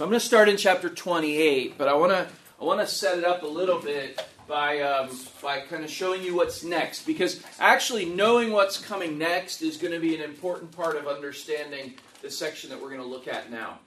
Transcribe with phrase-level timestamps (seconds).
[0.00, 2.26] So I'm going to start in chapter 28, but I want to
[2.58, 5.10] I want to set it up a little bit by um,
[5.42, 9.92] by kind of showing you what's next, because actually knowing what's coming next is going
[9.92, 13.50] to be an important part of understanding the section that we're going to look at
[13.50, 13.78] now.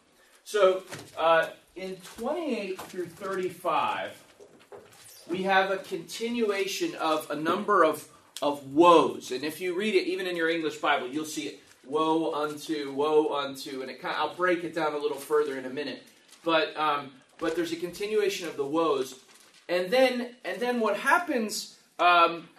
[0.44, 0.84] So
[1.18, 4.12] uh, in 28 through 35,
[5.32, 8.08] we have a continuation of a number of
[8.40, 11.63] of woes, and if you read it, even in your English Bible, you'll see it
[11.86, 15.58] woe unto, woe unto, and it kind of, I'll break it down a little further
[15.58, 16.04] in a minute.
[16.44, 19.20] But um, but there's a continuation of the woes,
[19.70, 22.50] and then and then what happens um,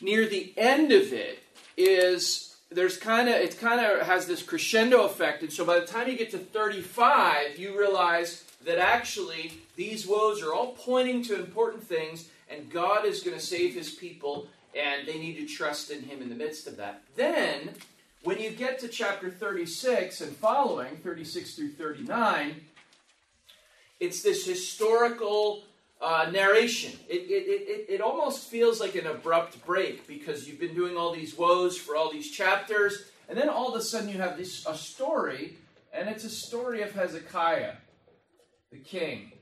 [0.00, 1.42] near the end of it
[1.76, 5.86] is there's kind of it kind of has this crescendo effect, and so by the
[5.86, 11.36] time you get to 35, you realize that actually these woes are all pointing to
[11.36, 15.90] important things, and God is going to save His people, and they need to trust
[15.90, 17.02] in Him in the midst of that.
[17.14, 17.70] Then
[18.22, 22.60] when you get to chapter 36 and following, 36 through 39,
[24.00, 25.64] it's this historical
[26.00, 26.92] uh, narration.
[27.08, 31.14] It, it, it, it almost feels like an abrupt break because you've been doing all
[31.14, 34.66] these woes for all these chapters, and then all of a sudden you have this
[34.66, 35.56] a story,
[35.92, 37.74] and it's a story of Hezekiah,
[38.70, 39.32] the king.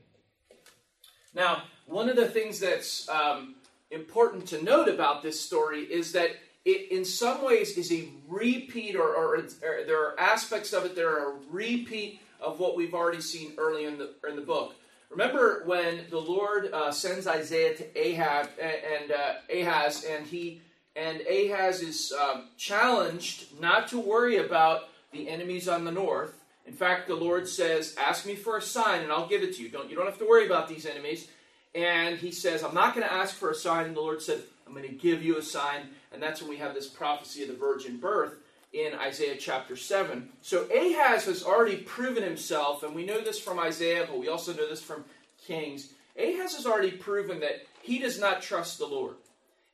[1.33, 3.55] Now, one of the things that's um,
[3.91, 6.31] important to note about this story is that
[6.65, 10.95] it, in some ways, is a repeat, or, or, or, there are aspects of it
[10.95, 14.75] that are a repeat of what we've already seen early in the, in the book.
[15.09, 20.61] Remember when the Lord uh, sends Isaiah to Ahab and, and uh, Ahaz, and he
[20.95, 26.33] and Ahaz is um, challenged not to worry about the enemies on the north.
[26.65, 29.63] In fact, the Lord says, "Ask me for a sign, and I'll give it to
[29.63, 29.69] you.
[29.69, 31.29] Don't you don't have to worry about these enemies."
[31.73, 34.39] And he says, "I'm not going to ask for a sign." And the Lord said,
[34.39, 34.43] "I'm
[34.75, 37.55] going to give you a sign." And that's when we have this prophecy of the
[37.55, 38.35] virgin birth
[38.73, 40.29] in Isaiah chapter 7.
[40.41, 44.53] So Ahaz has already proven himself, and we know this from Isaiah, but we also
[44.53, 45.05] know this from
[45.47, 45.93] Kings.
[46.17, 49.15] Ahaz has already proven that he does not trust the Lord.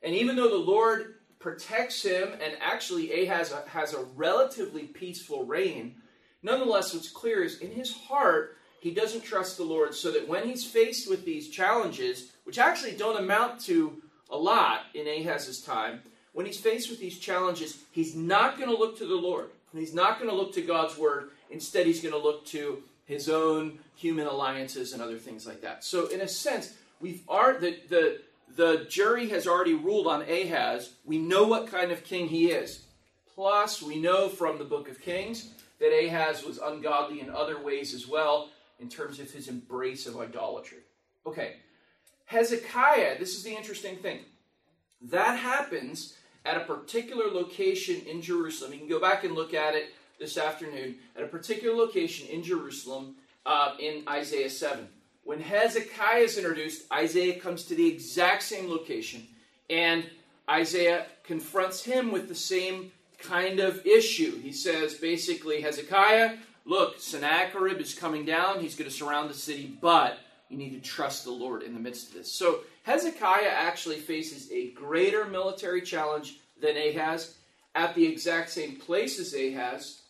[0.02, 5.96] And even though the Lord protects him, and actually Ahaz has a relatively peaceful reign,
[6.42, 10.48] nonetheless, what's clear is in his heart, he doesn't trust the Lord, so that when
[10.48, 14.01] he's faced with these challenges, which actually don't amount to
[14.32, 16.00] a lot in Ahaz's time,
[16.32, 19.50] when he's faced with these challenges, he's not going to look to the Lord.
[19.72, 21.30] He's not going to look to God's word.
[21.50, 25.84] Instead, he's going to look to his own human alliances and other things like that.
[25.84, 28.20] So, in a sense, we've are the the
[28.54, 30.90] the jury has already ruled on Ahaz.
[31.04, 32.84] We know what kind of king he is.
[33.34, 35.48] Plus, we know from the book of Kings
[35.80, 40.18] that Ahaz was ungodly in other ways as well, in terms of his embrace of
[40.18, 40.78] idolatry.
[41.26, 41.56] Okay,
[42.32, 44.20] Hezekiah, this is the interesting thing.
[45.02, 46.14] That happens
[46.46, 48.72] at a particular location in Jerusalem.
[48.72, 50.96] You can go back and look at it this afternoon.
[51.14, 54.88] At a particular location in Jerusalem uh, in Isaiah 7.
[55.24, 59.26] When Hezekiah is introduced, Isaiah comes to the exact same location,
[59.68, 60.08] and
[60.48, 64.40] Isaiah confronts him with the same kind of issue.
[64.40, 68.60] He says basically, Hezekiah, look, Sennacherib is coming down.
[68.60, 70.18] He's going to surround the city, but
[70.52, 72.30] you need to trust the Lord in the midst of this.
[72.30, 77.36] So Hezekiah actually faces a greater military challenge than Ahaz
[77.74, 80.02] at the exact same place as Ahaz.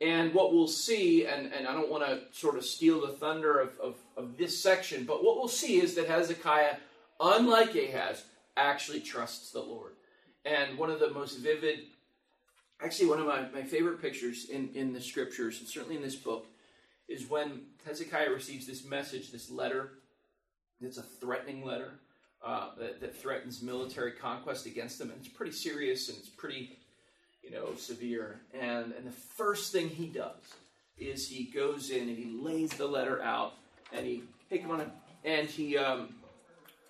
[0.00, 3.60] And what we'll see, and, and I don't want to sort of steal the thunder
[3.60, 6.76] of, of, of this section, but what we'll see is that Hezekiah,
[7.20, 8.24] unlike Ahaz,
[8.56, 9.92] actually trusts the Lord.
[10.44, 11.84] And one of the most vivid,
[12.82, 16.16] actually, one of my, my favorite pictures in, in the scriptures, and certainly in this
[16.16, 16.46] book,
[17.08, 19.92] is when Hezekiah receives this message, this letter.
[20.80, 21.92] It's a threatening letter
[22.44, 26.76] uh, that, that, threatens military conquest against them, and it's pretty serious and it's pretty,
[27.42, 28.40] you know, severe.
[28.52, 30.42] And and the first thing he does
[30.98, 33.54] is he goes in and he lays the letter out,
[33.92, 34.90] and he hey come on in,
[35.24, 36.14] and he um,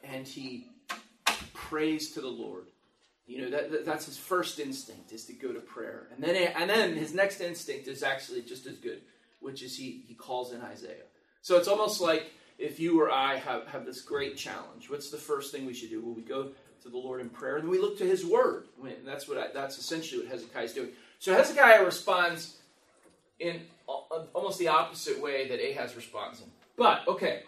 [0.02, 0.66] and he
[1.52, 2.64] prays to the Lord.
[3.26, 6.34] You know that, that, that's his first instinct is to go to prayer, and then
[6.56, 9.00] and then his next instinct is actually just as good,
[9.44, 11.06] which is he he calls in Isaiah.
[11.42, 15.16] So it's almost like if you or I have, have this great challenge, what's the
[15.16, 16.00] first thing we should do?
[16.00, 16.50] Well, we go
[16.82, 18.64] to the Lord in prayer, and we look to His Word.
[19.04, 20.88] That's what I, that's essentially what Hezekiah is doing.
[21.18, 22.58] So Hezekiah responds
[23.38, 26.42] in almost the opposite way that Ahaz responds.
[26.76, 27.42] But okay,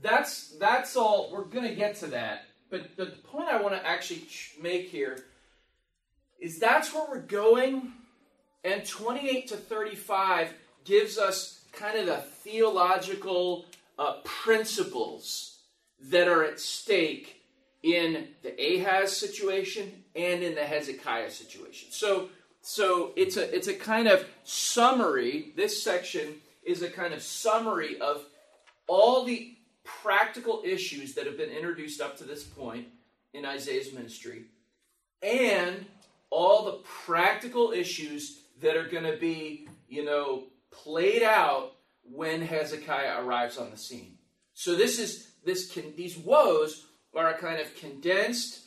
[0.00, 1.30] that's that's all.
[1.32, 2.44] We're going to get to that.
[2.70, 4.26] But the point I want to actually
[4.60, 5.24] make here
[6.40, 7.92] is that's where we're going,
[8.64, 13.66] and 28 to 35 gives us kind of the theological
[13.98, 15.58] uh, principles
[16.00, 17.42] that are at stake
[17.82, 21.88] in the Ahaz situation and in the Hezekiah situation.
[21.90, 22.28] So,
[22.60, 25.52] so it's a it's a kind of summary.
[25.56, 28.24] This section is a kind of summary of
[28.86, 32.86] all the practical issues that have been introduced up to this point
[33.34, 34.44] in Isaiah's ministry
[35.22, 35.86] and
[36.30, 43.24] all the practical issues that are going to be, you know, played out when Hezekiah
[43.24, 44.18] arrives on the scene.
[44.54, 48.60] So this is this can these woes are a kind of condensed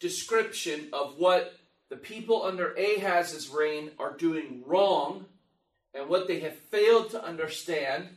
[0.00, 1.54] description of what
[1.90, 5.24] the people under Ahaz's reign are doing wrong
[5.94, 8.08] and what they have failed to understand,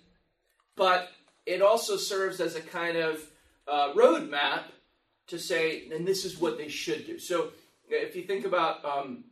[0.75, 1.09] but
[1.45, 3.21] it also serves as a kind of
[3.67, 4.63] uh, roadmap
[5.27, 7.17] to say, and this is what they should do.
[7.17, 7.51] So
[7.89, 9.23] if you think about um,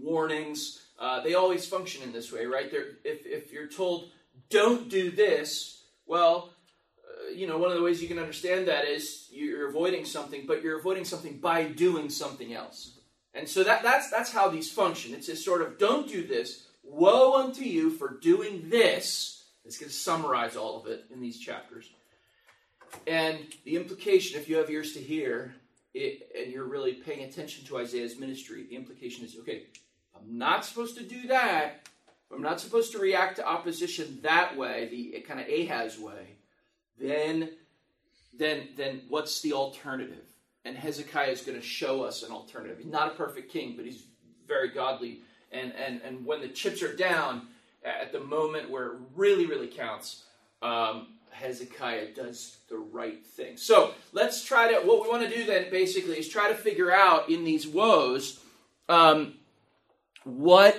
[0.00, 2.70] warnings, uh, they always function in this way, right?
[2.70, 4.10] They're, if, if you're told,
[4.50, 6.50] don't do this, well,
[7.04, 10.44] uh, you know, one of the ways you can understand that is you're avoiding something,
[10.46, 12.98] but you're avoiding something by doing something else.
[13.34, 15.12] And so that, that's, that's how these function.
[15.12, 19.44] It's this sort of, don't do this, woe unto you for doing this.
[19.64, 21.90] It's going to summarize all of it in these chapters.
[23.06, 25.54] And the implication, if you have ears to hear,
[25.92, 29.64] it, and you're really paying attention to Isaiah's ministry, the implication is okay,
[30.26, 31.88] I'm not supposed to do that.
[32.32, 36.36] I'm not supposed to react to opposition that way, the kind of Ahaz way.
[37.00, 37.50] Then,
[38.36, 40.24] then, then what's the alternative?
[40.64, 42.78] And Hezekiah is going to show us an alternative.
[42.78, 44.02] He's not a perfect king, but he's
[44.48, 45.20] very godly.
[45.52, 47.46] And, and, and when the chips are down,
[47.84, 50.24] at the moment where it really, really counts,
[50.60, 53.56] um, Hezekiah does the right thing.
[53.56, 56.90] So let's try to, what we want to do then basically is try to figure
[56.90, 58.40] out in these woes
[58.88, 59.34] um,
[60.26, 60.76] what,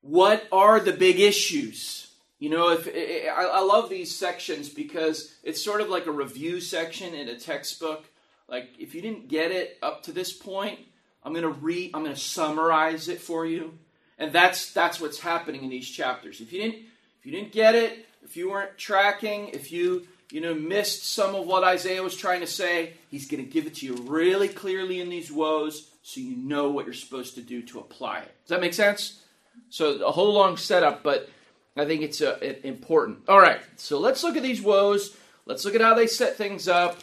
[0.00, 2.10] what are the big issues.
[2.38, 7.14] You know, if I, love these sections because it's sort of like a review section
[7.14, 8.04] in a textbook.
[8.46, 10.80] Like if you didn't get it up to this point,
[11.22, 11.92] I'm going to read.
[11.94, 13.78] I'm going to summarize it for you,
[14.18, 16.40] and that's that's what's happening in these chapters.
[16.40, 16.84] If you didn't
[17.18, 21.34] if you didn't get it, if you weren't tracking, if you you know missed some
[21.34, 24.48] of what Isaiah was trying to say, he's going to give it to you really
[24.48, 28.32] clearly in these woes, so you know what you're supposed to do to apply it.
[28.44, 29.22] Does that make sense?
[29.70, 31.28] So a whole long setup, but
[31.76, 33.28] I think it's uh, important.
[33.28, 35.16] All right, so let's look at these woes.
[35.46, 37.00] Let's look at how they set things up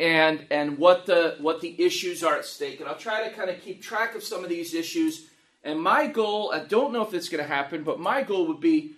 [0.00, 2.80] and and what the what the issues are at stake.
[2.80, 5.28] And I'll try to kind of keep track of some of these issues.
[5.62, 8.60] And my goal, I don't know if it's going to happen, but my goal would
[8.60, 8.94] be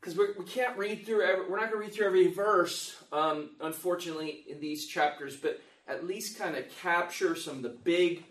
[0.00, 3.50] because we can't read through every, we're not going to read through every verse, um,
[3.60, 8.22] unfortunately, in these chapters, but at least kind of capture some of the big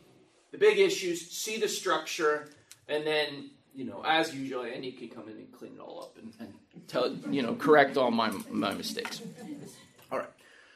[0.53, 2.47] the big issues, see the structure,
[2.87, 6.17] and then you know, as usual, Andy can come in and clean it all up
[6.17, 6.53] and, and
[6.87, 9.21] tell you know correct all my my mistakes.
[10.11, 10.29] All right,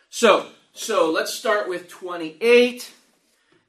[0.09, 2.91] so so let's start with 28.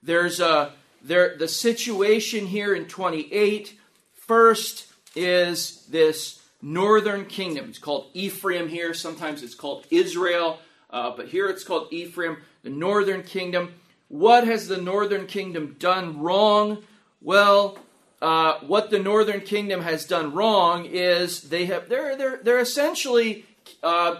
[0.03, 0.73] There's a
[1.03, 3.79] there the situation here in 28.
[4.15, 7.67] First is this northern kingdom.
[7.69, 8.95] It's called Ephraim here.
[8.95, 10.59] Sometimes it's called Israel,
[10.89, 13.75] uh, but here it's called Ephraim, the northern kingdom.
[14.09, 16.83] What has the northern kingdom done wrong?
[17.21, 17.79] Well,
[18.21, 23.45] uh, what the northern kingdom has done wrong is they have they're they're they're essentially
[23.83, 24.17] uh,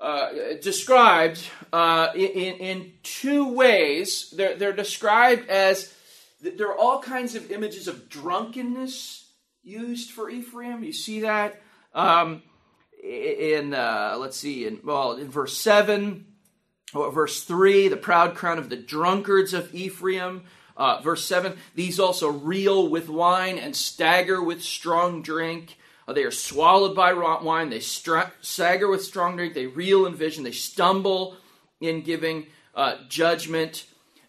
[0.00, 0.28] uh,
[0.62, 4.32] described uh, in, in two ways.
[4.36, 5.92] They're, they're described as
[6.40, 9.26] there are all kinds of images of drunkenness
[9.62, 10.82] used for Ephraim.
[10.82, 11.60] You see that
[11.94, 12.42] um,
[13.02, 16.26] in uh, let's see in well in verse seven,
[16.92, 20.44] verse three, the proud crown of the drunkards of Ephraim.
[20.76, 25.76] Uh, verse 7 These also reel with wine and stagger with strong drink.
[26.08, 27.68] Uh, they are swallowed by rot wine.
[27.68, 29.52] They stra- stagger with strong drink.
[29.52, 30.42] They reel in vision.
[30.42, 31.36] They stumble
[31.80, 33.84] in giving uh, judgment.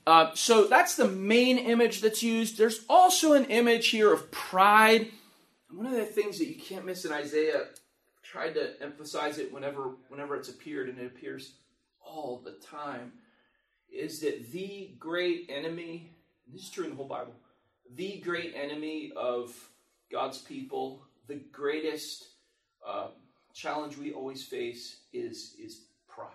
[0.05, 2.57] Uh, so that's the main image that's used.
[2.57, 5.11] There's also an image here of pride.
[5.69, 7.67] One of the things that you can't miss in Isaiah,
[8.23, 11.53] tried to emphasize it whenever whenever it's appeared, and it appears
[12.11, 13.13] all the time,
[13.91, 16.11] is that the great enemy,
[16.51, 17.33] this is true in the whole Bible,
[17.95, 19.53] the great enemy of
[20.11, 21.01] God's people
[21.31, 22.27] the greatest
[22.85, 23.07] uh,
[23.53, 26.27] challenge we always face is is pride.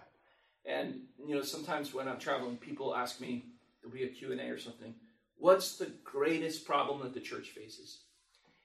[0.65, 3.45] And you know, sometimes when I'm traveling, people ask me,
[3.81, 4.95] there'll be a Q&A or something,
[5.37, 7.99] what's the greatest problem that the church faces?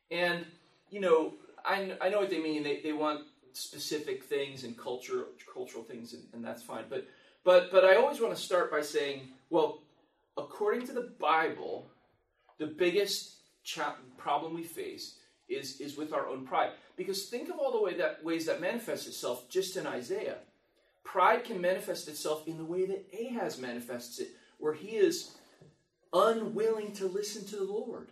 [0.09, 0.45] And
[0.89, 1.33] you know,
[1.65, 2.63] I, I know what they mean.
[2.63, 3.21] They, they want
[3.53, 6.85] specific things and culture, cultural things, and, and that's fine.
[6.89, 7.07] But
[7.43, 9.81] but but I always want to start by saying, well,
[10.37, 11.87] according to the Bible,
[12.57, 15.15] the biggest cha- problem we face
[15.49, 16.71] is, is with our own pride.
[16.95, 20.37] Because think of all the way that, ways that manifests itself just in Isaiah.
[21.03, 24.29] Pride can manifest itself in the way that Ahaz manifests it,
[24.59, 25.31] where he is
[26.13, 28.09] unwilling to listen to the Lord.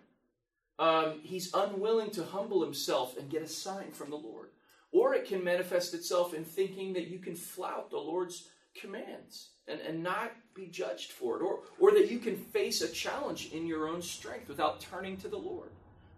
[0.80, 4.50] Um, he's unwilling to humble himself and get a sign from the Lord.
[4.92, 9.80] Or it can manifest itself in thinking that you can flout the Lord's commands and,
[9.82, 11.44] and not be judged for it.
[11.44, 15.28] Or, or that you can face a challenge in your own strength without turning to
[15.28, 15.70] the Lord.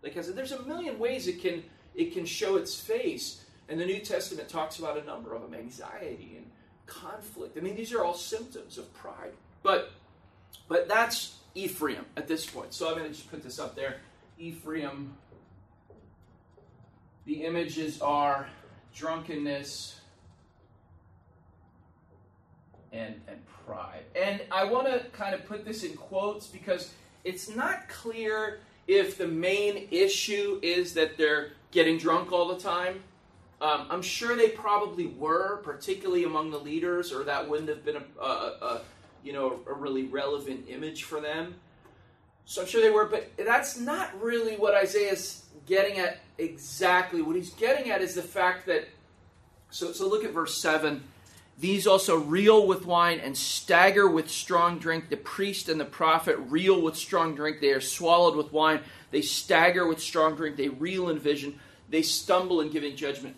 [0.04, 1.64] Like I said, there's a million ways it can
[1.94, 3.44] it can show its face.
[3.68, 6.50] And the New Testament talks about a number of them anxiety and
[6.86, 7.58] conflict.
[7.58, 9.34] I mean, these are all symptoms of pride.
[9.64, 9.92] But
[10.68, 12.74] but that's Ephraim at this point.
[12.74, 13.98] So I'm going to just put this up there.
[14.40, 15.16] Ephraim.
[17.26, 18.50] The images are
[18.96, 20.00] drunkenness
[22.92, 24.04] and, and pride.
[24.16, 26.94] And I want to kind of put this in quotes because
[27.24, 33.02] it's not clear if the main issue is that they're getting drunk all the time.
[33.62, 37.98] Um, I'm sure they probably were, particularly among the leaders, or that wouldn't have been
[37.98, 38.82] a, a, a
[39.24, 41.56] you know a really relevant image for them.
[42.46, 47.22] So I'm sure they were, but that's not really what Isaiah's getting at exactly.
[47.22, 48.88] What he's getting at is the fact that.
[49.70, 51.04] So so look at verse seven.
[51.60, 55.10] These also reel with wine and stagger with strong drink.
[55.10, 57.62] The priest and the prophet reel with strong drink.
[57.62, 58.80] They are swallowed with wine.
[59.12, 60.58] They stagger with strong drink.
[60.58, 61.60] They reel in vision.
[61.90, 63.36] They stumble in giving judgment.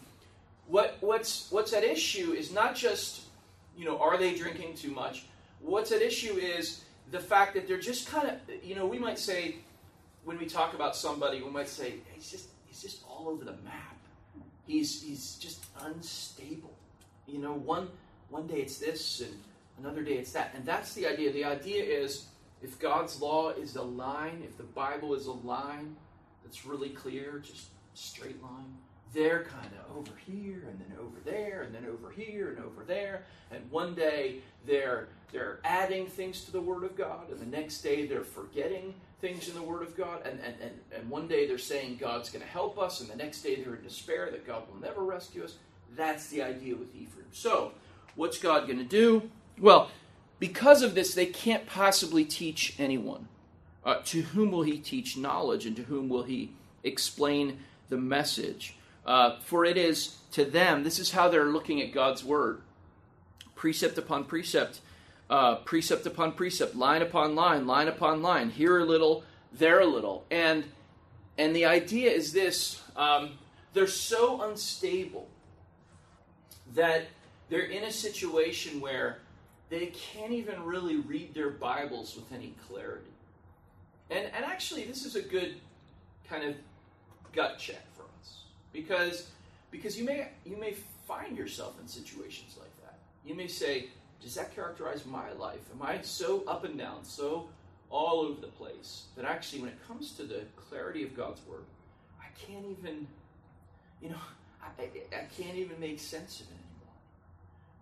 [0.67, 3.23] What, what's, what's at issue is not just,
[3.75, 5.25] you know, are they drinking too much?
[5.59, 9.19] What's at issue is the fact that they're just kind of, you know, we might
[9.19, 9.55] say,
[10.23, 13.55] when we talk about somebody, we might say, he's just, he's just all over the
[13.63, 13.97] map.
[14.65, 16.75] He's, he's just unstable.
[17.27, 17.89] You know, one,
[18.29, 19.33] one day it's this, and
[19.79, 20.53] another day it's that.
[20.55, 21.31] And that's the idea.
[21.31, 22.27] The idea is
[22.61, 25.95] if God's law is a line, if the Bible is a line
[26.43, 28.73] that's really clear, just straight line,
[29.13, 32.83] they're kind of over here and then over there and then over here and over
[32.83, 33.23] there.
[33.51, 37.81] And one day they're they're adding things to the Word of God, and the next
[37.81, 41.47] day they're forgetting things in the Word of God, and, and, and, and one day
[41.47, 44.45] they're saying God's going to help us, and the next day they're in despair that
[44.45, 45.55] God will never rescue us.
[45.95, 47.25] That's the idea with Ephraim.
[47.31, 47.71] So
[48.15, 49.29] What's God going to do?
[49.59, 49.89] Well,
[50.39, 53.27] because of this, they can't possibly teach anyone.
[53.85, 56.51] Uh, to whom will he teach knowledge, and to whom will he
[56.83, 58.75] explain the message?
[59.05, 62.61] Uh, for it is to them, this is how they're looking at God's word
[63.55, 64.81] precept upon precept,
[65.29, 69.85] uh, precept upon precept, line upon line, line upon line, here a little, there a
[69.85, 70.25] little.
[70.29, 70.65] And,
[71.37, 73.31] and the idea is this um,
[73.73, 75.27] they're so unstable
[76.73, 77.05] that
[77.49, 79.19] they're in a situation where
[79.69, 83.05] they can't even really read their Bibles with any clarity.
[84.09, 85.55] And, and actually, this is a good
[86.29, 86.55] kind of
[87.33, 87.81] gut check
[88.73, 89.29] because,
[89.71, 90.75] because you, may, you may
[91.07, 92.97] find yourself in situations like that.
[93.25, 93.87] You may say,
[94.21, 95.61] Does that characterize my life?
[95.73, 97.47] Am I so up and down, so
[97.89, 101.63] all over the place that actually, when it comes to the clarity of God's Word,
[102.19, 103.07] I can't even,
[104.01, 104.15] you know,
[104.61, 106.57] I, I can't even make sense of it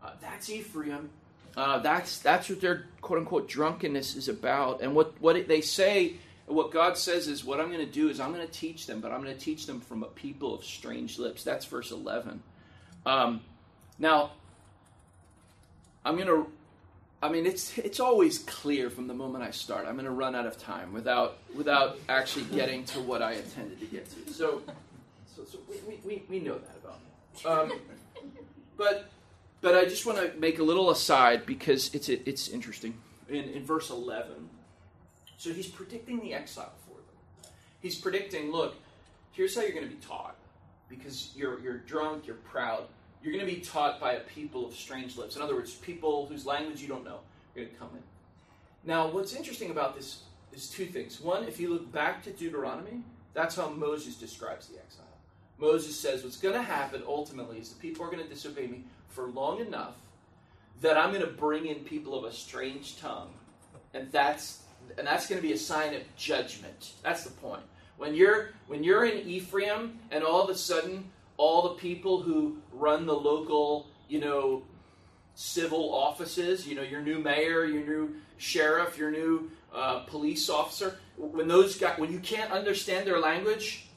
[0.03, 1.10] uh, that's Ephraim.
[1.55, 4.81] Uh, that's that's what their quote unquote drunkenness is about.
[4.81, 6.15] And what what they say,
[6.53, 9.01] what God says is, what I'm going to do is I'm going to teach them,
[9.01, 11.43] but I'm going to teach them from a people of strange lips.
[11.43, 12.41] That's verse 11.
[13.05, 13.41] Um,
[14.00, 14.31] now,
[16.03, 16.48] I'm going to.
[17.24, 19.86] I mean, it's it's always clear from the moment I start.
[19.86, 23.79] I'm going to run out of time without without actually getting to what I intended
[23.79, 24.34] to get to.
[24.34, 24.63] So,
[25.36, 27.74] so, so we, we, we know that about me.
[27.74, 27.79] Um,
[28.75, 29.12] but
[29.62, 32.96] but I just want to make a little aside because it's it's interesting.
[33.29, 34.50] In, in verse 11,
[35.41, 37.51] so he's predicting the exile for them.
[37.81, 38.75] He's predicting, look,
[39.31, 40.36] here's how you're going to be taught.
[40.88, 42.83] Because you're, you're drunk, you're proud.
[43.24, 45.38] You're going to be taught by a people of strange lips.
[45.38, 48.03] In other words, people whose language you don't know are going to come in.
[48.83, 50.21] Now, what's interesting about this
[50.53, 51.19] is two things.
[51.19, 53.01] One, if you look back to Deuteronomy,
[53.33, 55.05] that's how Moses describes the exile.
[55.57, 58.83] Moses says what's going to happen ultimately is the people are going to disobey me
[59.10, 59.95] for long enough
[60.81, 63.33] that I'm going to bring in people of a strange tongue.
[63.95, 64.62] And that's
[64.98, 66.93] and that's going to be a sign of judgment.
[67.03, 67.63] That's the point.
[67.98, 72.57] When you're when you're in Ephraim and all of a sudden all the people who
[72.71, 74.63] run the local, you know,
[75.36, 80.98] civil offices, you know, your new mayor, your new sheriff, your new uh, police officer,
[81.17, 83.88] when those guys, when you can't understand their language,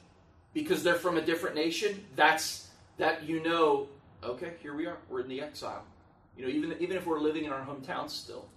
[0.53, 3.87] because they're from a different nation, that's that you know,
[4.23, 4.97] okay, here we are.
[5.09, 5.83] We're in the exile.
[6.37, 8.47] You know, even even if we're living in our hometowns still.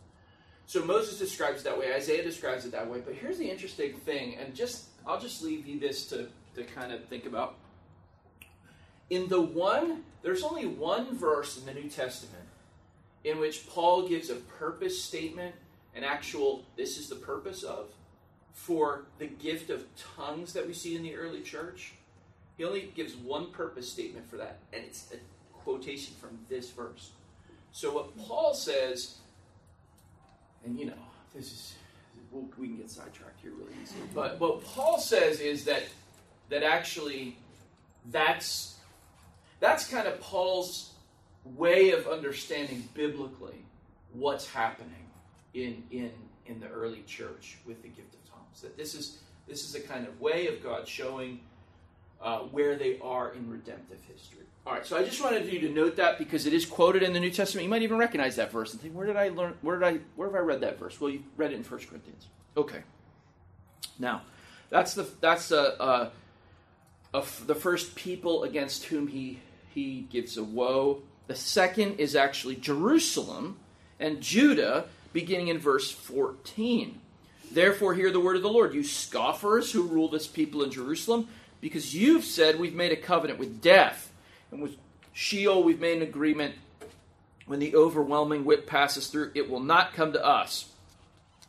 [0.69, 3.01] So Moses describes it that way, Isaiah describes it that way.
[3.03, 6.93] But here's the interesting thing, and just I'll just leave you this to, to kind
[6.93, 7.55] of think about.
[9.09, 12.45] In the one, there's only one verse in the New Testament
[13.25, 15.55] in which Paul gives a purpose statement,
[15.95, 17.87] an actual, this is the purpose of,
[18.53, 21.95] for the gift of tongues that we see in the early church.
[22.59, 25.17] He only gives one purpose statement for that, and it's a
[25.57, 27.13] quotation from this verse.
[27.73, 29.15] So what Paul says,
[30.65, 30.93] and you know,
[31.35, 31.75] this is
[32.57, 34.03] we can get sidetracked here really easily.
[34.15, 35.83] But what Paul says is that
[36.51, 37.37] that actually
[38.11, 38.77] that's
[39.61, 40.93] that's kind of Paul's
[41.45, 43.65] way of understanding biblically
[44.13, 45.07] what's happening
[45.55, 46.11] in in
[46.47, 48.61] in the early church with the gift of tongues.
[48.63, 51.41] That this is this is a kind of way of God showing
[52.21, 54.45] uh, where they are in redemptive history.
[54.69, 57.15] All right, so I just wanted you to note that because it is quoted in
[57.15, 57.65] the New Testament.
[57.65, 59.55] You might even recognize that verse and think, where did I learn?
[59.63, 59.99] Where did I?
[60.15, 61.01] Where have I read that verse?
[61.01, 62.27] Well, you read it in 1 Corinthians.
[62.55, 62.83] Okay.
[63.99, 64.21] Now,
[64.69, 66.11] that's the that's a, a,
[67.15, 69.39] a, the first people against whom he
[69.71, 71.01] he gives a woe.
[71.29, 73.57] The second is actually Jerusalem
[73.99, 74.85] and Judah,
[75.15, 77.01] beginning in verse 14.
[77.51, 81.29] Therefore, hear the word of the Lord, you scoffers who rule this people in Jerusalem,
[81.63, 84.08] because you've said we've made a covenant with death,
[84.51, 84.77] and with
[85.13, 86.55] Sheol we've made an agreement.
[87.47, 90.71] When the overwhelming whip passes through, it will not come to us.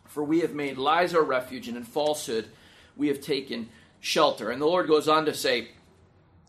[0.07, 2.47] For we have made lies our refuge, and in falsehood
[2.95, 4.49] we have taken shelter.
[4.49, 5.69] And the Lord goes on to say,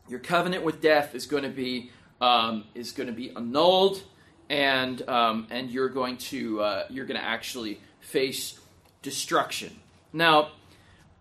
[0.08, 1.90] Your covenant with death is going to be
[2.20, 4.02] um, is going to be annulled,
[4.48, 8.58] and um, and you're going to uh, you're going to actually face
[9.02, 9.74] destruction.
[10.12, 10.50] Now,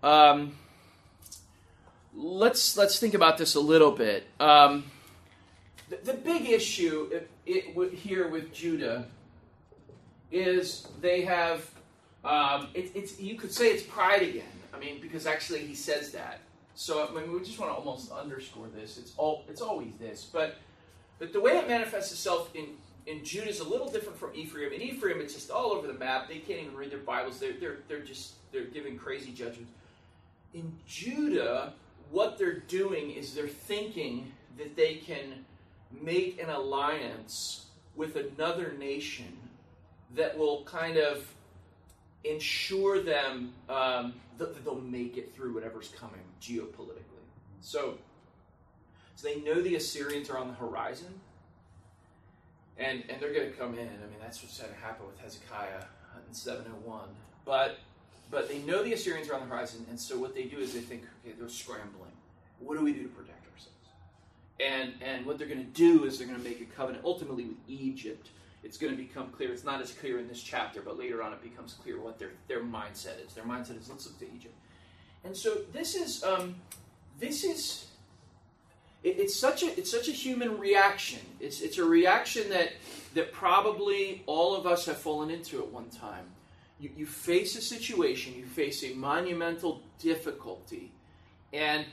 [0.04, 0.58] um,
[2.16, 4.28] let's let's think about this a little bit.
[4.40, 4.86] Um,
[5.90, 7.10] the, the, big issue
[7.46, 9.06] it, here with Judah
[10.32, 11.70] is they have
[12.24, 14.44] um, it, it's you could say it's pride again.
[14.74, 16.40] I mean, because actually he says that.
[16.76, 18.98] So I mean, we just want to almost underscore this.
[18.98, 20.58] It's all it's always this, but
[21.18, 22.68] but the way it manifests itself in
[23.06, 24.72] in Judah is a little different from Ephraim.
[24.72, 26.28] In Ephraim, it's just all over the map.
[26.28, 27.40] They can't even read their Bibles.
[27.40, 29.72] They're, they're, they're just they're giving crazy judgments.
[30.54, 31.74] In Judah,
[32.12, 35.46] what they're doing is they're thinking that they can
[36.02, 37.66] make an alliance
[37.96, 39.38] with another nation
[40.16, 41.28] that will kind of
[42.24, 47.04] ensure them um, that they'll make it through whatever's coming geopolitically.
[47.62, 47.98] So,
[49.16, 51.20] so they know the Assyrians are on the horizon
[52.80, 53.88] and and they're going to come in.
[53.88, 55.84] I mean, that's what's going to happen with Hezekiah
[56.28, 57.02] in 701.
[57.46, 57.78] But
[58.32, 60.74] but they know the Assyrians are on the horizon, and so what they do is
[60.74, 62.12] they think, okay, they're scrambling.
[62.60, 63.39] What do we do to protect?
[64.60, 67.46] And and what they're going to do is they're going to make a covenant ultimately
[67.46, 68.30] with Egypt.
[68.64, 69.54] It's going to become clear.
[69.54, 72.32] It's not as clear in this chapter, but later on it becomes clear what their
[72.48, 73.34] their mindset is.
[73.34, 74.56] Their mindset is let's look to Egypt.
[75.24, 76.56] And so this is um,
[77.20, 77.88] this is
[79.04, 81.20] it, it's such a it's such a human reaction.
[81.40, 82.74] It's it's a reaction that
[83.14, 86.26] that probably all of us have fallen into at one time.
[86.80, 90.92] You, you face a situation, you face a monumental difficulty,
[91.52, 91.86] and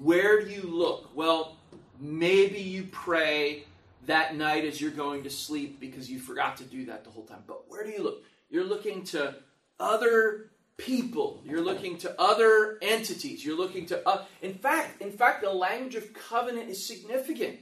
[0.00, 1.10] where do you look?
[1.14, 1.56] Well,
[2.00, 3.64] maybe you pray
[4.06, 7.24] that night as you're going to sleep because you forgot to do that the whole
[7.24, 7.44] time.
[7.46, 8.24] But where do you look?
[8.48, 9.36] You're looking to
[9.78, 11.42] other people.
[11.44, 13.44] You're looking to other entities.
[13.44, 17.58] You're looking to uh, in fact, in fact, the language of covenant is significant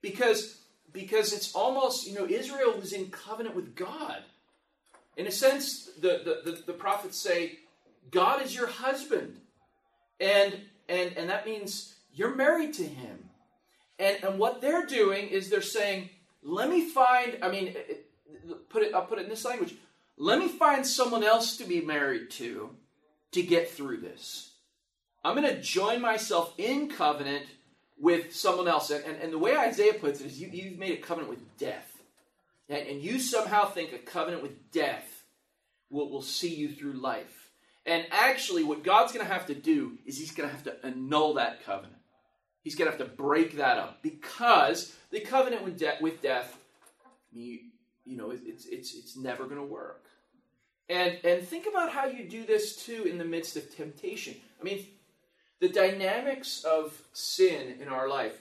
[0.00, 0.58] because
[0.92, 4.22] because it's almost you know Israel was in covenant with God.
[5.16, 7.58] In a sense, the the, the, the prophets say
[8.10, 9.40] God is your husband,
[10.20, 10.56] and
[10.88, 13.27] and and that means you're married to Him.
[13.98, 16.10] And and what they're doing is they're saying,
[16.42, 17.38] let me find.
[17.42, 17.74] I mean,
[18.68, 18.94] put it.
[18.94, 19.74] I'll put it in this language
[20.18, 22.70] let me find someone else to be married to
[23.30, 24.52] to get through this.
[25.24, 27.46] I'm going to join myself in covenant
[28.00, 28.90] with someone else.
[28.90, 31.58] And, and, and, the way Isaiah puts it is you, you've made a covenant with
[31.58, 32.00] death.
[32.68, 35.24] And, and you somehow think a covenant with death
[35.90, 37.50] will, will see you through life.
[37.84, 40.86] And actually, what God's going to have to do is He's going to have to
[40.86, 41.97] annul that covenant.
[42.68, 46.54] He's going to have to break that up because the covenant with, de- with death,
[47.32, 47.60] you,
[48.04, 50.04] you know, it's, it's, it's never going to work.
[50.90, 54.34] And, and think about how you do this too in the midst of temptation.
[54.60, 54.86] I mean,
[55.60, 58.38] the dynamics of sin in our life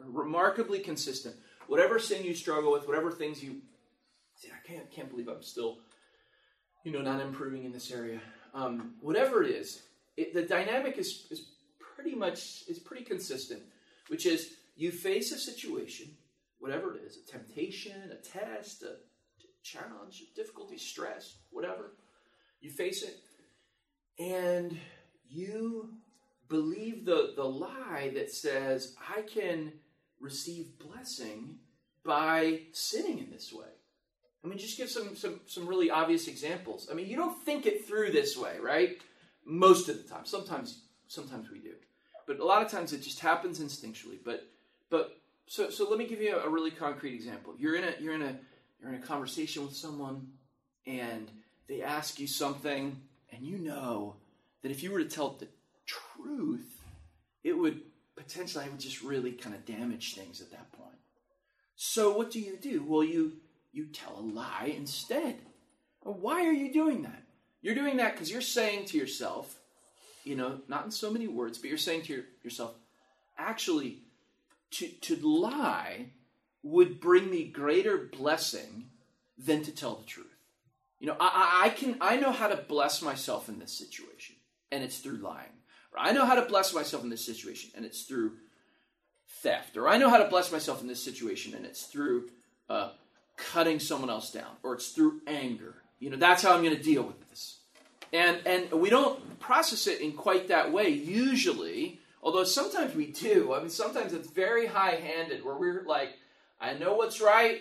[0.00, 1.36] are remarkably consistent.
[1.68, 3.58] Whatever sin you struggle with, whatever things you
[4.34, 5.78] see, I can't, can't believe I'm still,
[6.82, 8.20] you know, not improving in this area.
[8.54, 9.82] Um, whatever it is,
[10.16, 11.46] it, the dynamic is, is
[11.98, 13.60] pretty much is pretty consistent,
[14.06, 16.06] which is you face a situation,
[16.60, 18.94] whatever it is, a temptation, a test, a
[19.64, 21.94] challenge, difficulty, stress, whatever.
[22.60, 23.16] You face it,
[24.22, 24.78] and
[25.28, 25.90] you
[26.48, 29.72] believe the, the lie that says, I can
[30.20, 31.56] receive blessing
[32.04, 33.66] by sinning in this way.
[34.44, 36.88] I mean, just give some, some, some really obvious examples.
[36.90, 38.98] I mean, you don't think it through this way, right?
[39.44, 40.24] Most of the time.
[40.24, 41.74] Sometimes, sometimes we do.
[42.28, 44.18] But a lot of times it just happens instinctually.
[44.22, 44.46] But
[44.90, 47.54] but so so let me give you a, a really concrete example.
[47.58, 48.36] You're in a you're in a
[48.78, 50.28] you're in a conversation with someone,
[50.86, 51.28] and
[51.66, 53.00] they ask you something,
[53.32, 54.16] and you know
[54.62, 55.48] that if you were to tell the
[55.86, 56.80] truth,
[57.42, 57.80] it would
[58.14, 60.98] potentially it would just really kind of damage things at that point.
[61.74, 62.84] So what do you do?
[62.86, 63.32] Well, you
[63.72, 65.36] you tell a lie instead.
[66.02, 67.22] Why are you doing that?
[67.62, 69.57] You're doing that because you're saying to yourself,
[70.28, 72.74] you know, not in so many words, but you're saying to your, yourself,
[73.38, 74.02] actually,
[74.72, 76.10] to, to lie
[76.62, 78.90] would bring me greater blessing
[79.38, 80.26] than to tell the truth.
[81.00, 84.34] You know, I, I can I know how to bless myself in this situation,
[84.70, 85.46] and it's through lying.
[85.92, 88.32] Or I know how to bless myself in this situation, and it's through
[89.42, 89.76] theft.
[89.76, 92.28] Or I know how to bless myself in this situation, and it's through
[92.68, 92.90] uh,
[93.36, 95.76] cutting someone else down, or it's through anger.
[96.00, 97.57] You know, that's how I'm going to deal with this.
[98.12, 103.54] And and we don't process it in quite that way usually, although sometimes we do.
[103.54, 106.10] I mean, sometimes it's very high-handed where we're like,
[106.60, 107.60] I know what's right,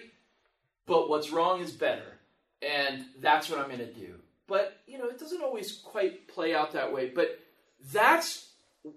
[0.86, 2.18] but what's wrong is better.
[2.62, 4.16] And that's what I'm going to do.
[4.48, 7.40] But, you know, it doesn't always quite play out that way, but
[7.92, 8.50] that's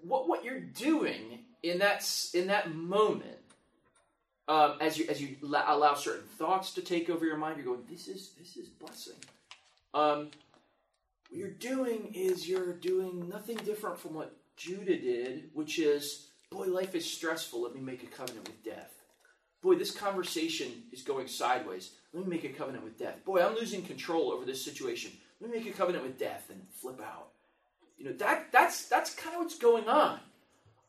[0.03, 3.37] what what you're doing in that in that moment
[4.47, 7.85] um, as you as you allow certain thoughts to take over your mind, you're going,
[7.89, 9.15] "This is this is blessing."
[9.93, 10.31] Um,
[11.31, 16.65] what you're doing is you're doing nothing different from what Judah did, which is, "Boy,
[16.65, 17.61] life is stressful.
[17.61, 18.93] Let me make a covenant with death."
[19.61, 21.91] Boy, this conversation is going sideways.
[22.11, 23.23] Let me make a covenant with death.
[23.23, 25.11] Boy, I'm losing control over this situation.
[25.39, 27.29] Let me make a covenant with death and flip out.
[27.97, 30.19] You know that that's that's kind of what's going on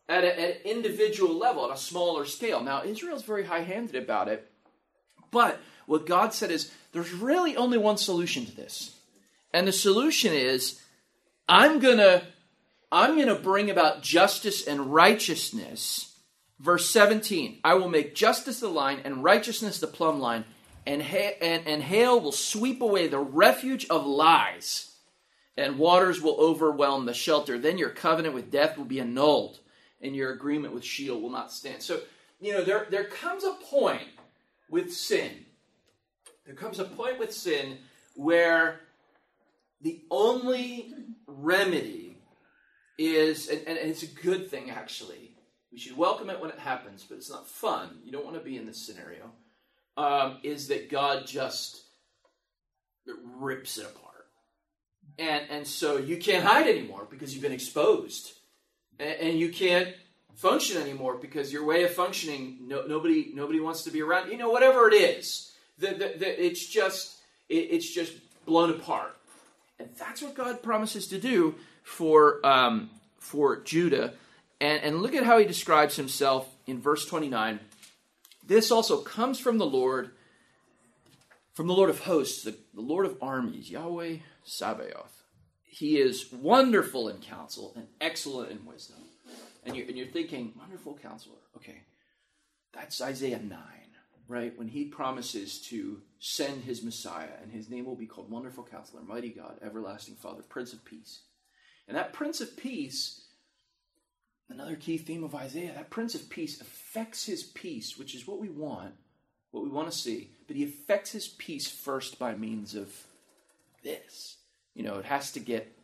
[0.09, 2.63] at, a, at an individual level, at a smaller scale.
[2.63, 4.51] Now, Israel's very high handed about it,
[5.31, 8.99] but what God said is there's really only one solution to this.
[9.53, 10.81] And the solution is
[11.49, 12.23] I'm going to
[12.93, 16.15] I'm going to bring about justice and righteousness.
[16.61, 20.45] Verse 17, I will make justice the line and righteousness the plumb line,
[20.87, 24.95] and, ha- and, and hail will sweep away the refuge of lies,
[25.57, 27.59] and waters will overwhelm the shelter.
[27.59, 29.59] Then your covenant with death will be annulled,
[30.03, 31.83] and your agreement with Sheol will not stand.
[31.83, 32.01] So,
[32.41, 34.07] you know, there, there comes a point
[34.69, 35.47] with sin.
[36.45, 37.79] There comes a point with sin
[38.15, 38.82] where
[39.83, 40.95] the only
[41.27, 42.19] remedy
[42.99, 45.37] is, and, and it's a good thing actually.
[45.73, 47.99] We should welcome it when it happens, but it's not fun.
[48.05, 49.31] You don't want to be in this scenario.
[49.97, 51.83] Um, is that God just
[53.39, 54.27] rips it apart.
[55.19, 58.33] And, and so you can't hide anymore because you've been exposed
[58.99, 59.89] and, and you can't
[60.35, 64.39] function anymore because your way of functioning no, nobody nobody wants to be around you
[64.39, 67.19] know whatever it is the, it's just
[67.51, 68.15] it, it's just
[68.47, 69.15] blown apart
[69.99, 74.15] that's what god promises to do for um, for judah
[74.61, 77.61] and, and look at how he describes himself in verse 29
[78.47, 80.11] this also comes from the lord
[81.55, 85.23] from the lord of hosts the, the lord of armies yahweh sabaoth
[85.73, 88.99] he is wonderful in counsel and excellent in wisdom.
[89.65, 91.39] And you're, and you're thinking, wonderful counselor.
[91.57, 91.81] Okay,
[92.75, 93.59] that's Isaiah 9,
[94.29, 94.53] right?
[94.59, 99.03] When he promises to send his Messiah, and his name will be called Wonderful Counselor,
[99.03, 101.21] Mighty God, Everlasting Father, Prince of Peace.
[101.89, 103.23] And that Prince of Peace,
[104.49, 108.39] another key theme of Isaiah, that Prince of Peace affects his peace, which is what
[108.39, 108.95] we want,
[109.51, 112.89] what we want to see, but he affects his peace first by means of
[113.83, 114.37] this
[114.75, 115.77] you know, it has to get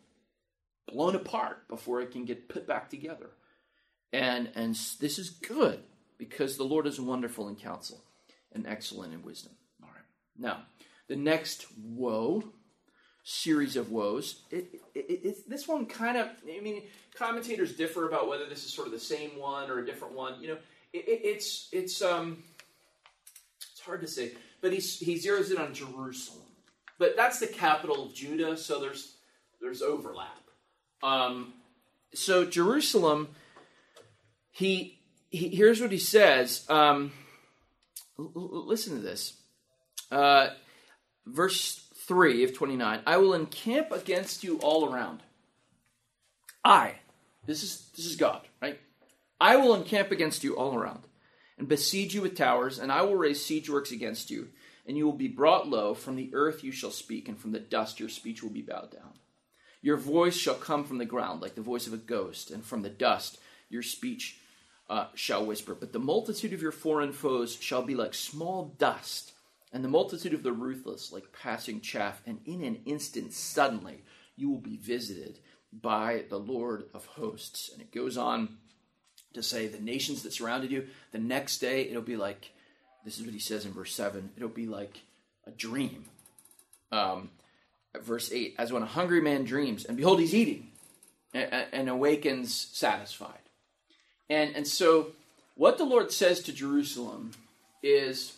[0.87, 3.29] blown apart before it can get put back together.
[4.11, 5.83] And and this is good
[6.17, 8.03] because the Lord is wonderful in counsel
[8.51, 9.53] and excellent in wisdom.
[10.39, 10.63] Now,
[11.07, 12.43] the next woe
[13.23, 14.41] series of woes.
[14.49, 18.87] It, it, this one kind of, I mean, commentators differ about whether this is sort
[18.87, 20.41] of the same one or a different one.
[20.41, 20.57] You know,
[20.93, 22.43] it's it's um,
[23.71, 26.49] it's hard to say, but he he zeroes in on Jerusalem
[26.99, 29.15] but that's the capital of Judah, so there's
[29.61, 30.37] there's overlap.
[31.01, 31.53] Um,
[32.13, 33.29] so Jerusalem,
[34.51, 34.99] he,
[35.29, 36.65] he, here's what he says.
[36.69, 37.11] Um,
[38.17, 39.33] l- listen to this,
[40.11, 40.49] uh,
[41.25, 43.01] verse three of twenty nine.
[43.05, 45.21] I will encamp against you all around.
[46.63, 46.95] I,
[47.45, 48.79] this is this is God, right?
[49.39, 51.03] I will encamp against you all around,
[51.57, 54.49] and besiege you with towers, and I will raise siege works against you
[54.89, 55.93] and you will be brought low.
[55.93, 58.91] From the earth you shall speak, and from the dust your speech will be bowed
[58.91, 59.13] down.
[59.83, 62.81] Your voice shall come from the ground like the voice of a ghost, and from
[62.81, 63.37] the dust
[63.69, 64.39] your speech
[64.89, 65.75] uh, shall whisper.
[65.75, 69.31] But the multitude of your foreign foes shall be like small dust,
[69.71, 74.03] and the multitude of the ruthless like passing chaff, and in an instant, suddenly,
[74.35, 75.39] you will be visited
[75.71, 77.69] by the Lord of hosts.
[77.71, 78.57] And it goes on
[79.33, 80.87] to say the nations that surrounded you.
[81.11, 82.51] The next day, it'll be like
[83.05, 85.01] this is what he says in verse 7 it'll be like
[85.45, 86.05] a dream.
[86.91, 87.29] Um,
[88.01, 90.71] verse 8 As when a hungry man dreams, and behold, he's eating,
[91.33, 93.39] and, and awakens satisfied.
[94.29, 95.13] And, and so,
[95.55, 97.31] what the Lord says to Jerusalem
[97.81, 98.33] is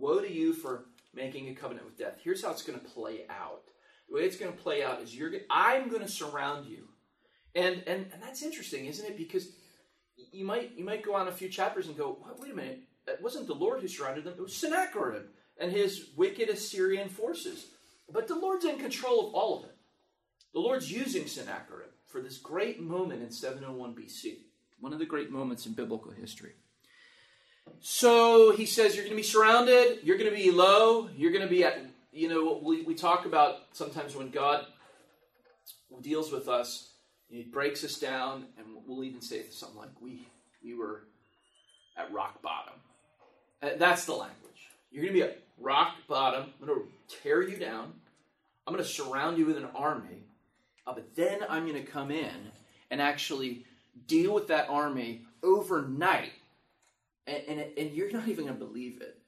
[0.00, 2.18] Woe to you for making a covenant with death.
[2.22, 3.64] Here's how it's going to play out.
[4.08, 6.88] The way it's going to play out is you're I'm going to surround you.
[7.54, 9.16] And, and and that's interesting, isn't it?
[9.16, 9.48] Because
[10.32, 13.22] you might you might go on a few chapters and go, wait a minute, it
[13.22, 15.24] wasn't the Lord who surrounded them, it was Sennacherib
[15.58, 17.66] and his wicked Assyrian forces.
[18.12, 19.76] But the Lord's in control of all of it.
[20.52, 24.38] The Lord's using Sennacherib for this great moment in 701 BC,
[24.80, 26.52] one of the great moments in biblical history.
[27.80, 31.44] So he says, You're going to be surrounded, you're going to be low, you're going
[31.44, 31.78] to be at,
[32.12, 34.66] you know, we, we talk about sometimes when God
[36.00, 36.90] deals with us,
[37.28, 40.26] he breaks us down, and we'll even say something like, We,
[40.62, 41.04] we were
[41.96, 42.74] at rock bottom.
[43.62, 44.36] Uh, that's the language.
[44.90, 46.46] You're going to be at rock bottom.
[46.60, 47.92] I'm going to tear you down.
[48.66, 50.24] I'm going to surround you with an army.
[50.86, 52.34] Uh, but then I'm going to come in
[52.90, 53.64] and actually
[54.06, 56.32] deal with that army overnight.
[57.26, 59.18] And, and, and you're not even going to believe it.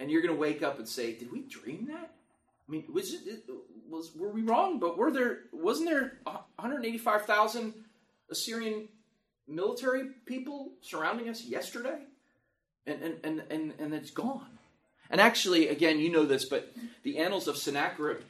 [0.00, 2.10] And you're going to wake up and say, Did we dream that?
[2.66, 3.44] I mean, was it,
[3.88, 4.80] was were we wrong?
[4.80, 7.74] But were there wasn't there 185,000
[8.30, 8.88] Assyrian
[9.46, 11.98] military people surrounding us yesterday?
[12.86, 14.58] and, and, and, and, and it's gone.
[15.10, 18.22] And actually, again, you know this, but the Annals of Sennacherib,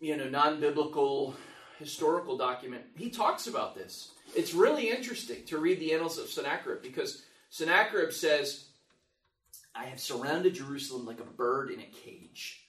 [0.00, 1.34] you know, non biblical
[1.78, 4.12] historical document, he talks about this.
[4.34, 8.66] It's really interesting to read the Annals of Sennacherib because Sennacherib says,
[9.74, 12.66] I have surrounded Jerusalem like a bird in a cage.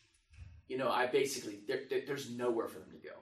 [0.68, 3.16] You know, I basically, there, there, there's nowhere for them to go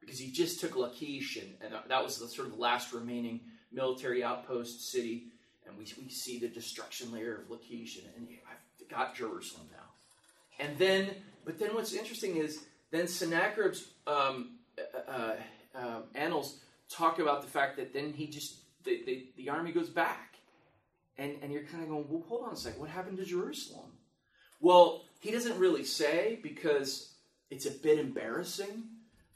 [0.00, 3.40] because he just took Lachish, and, and that was the sort of the last remaining
[3.70, 5.28] military outpost city
[5.68, 10.64] and we, we see the destruction layer of Lachish, and, and I've got Jerusalem now.
[10.64, 11.10] And then,
[11.44, 15.34] but then what's interesting is then Sennacherib's um, uh, uh,
[15.74, 19.90] uh, annals talk about the fact that then he just, the, the, the army goes
[19.90, 20.27] back.
[21.18, 23.90] And, and you're kind of going, well, hold on a second, what happened to Jerusalem?
[24.60, 27.12] Well, he doesn't really say because
[27.50, 28.84] it's a bit embarrassing.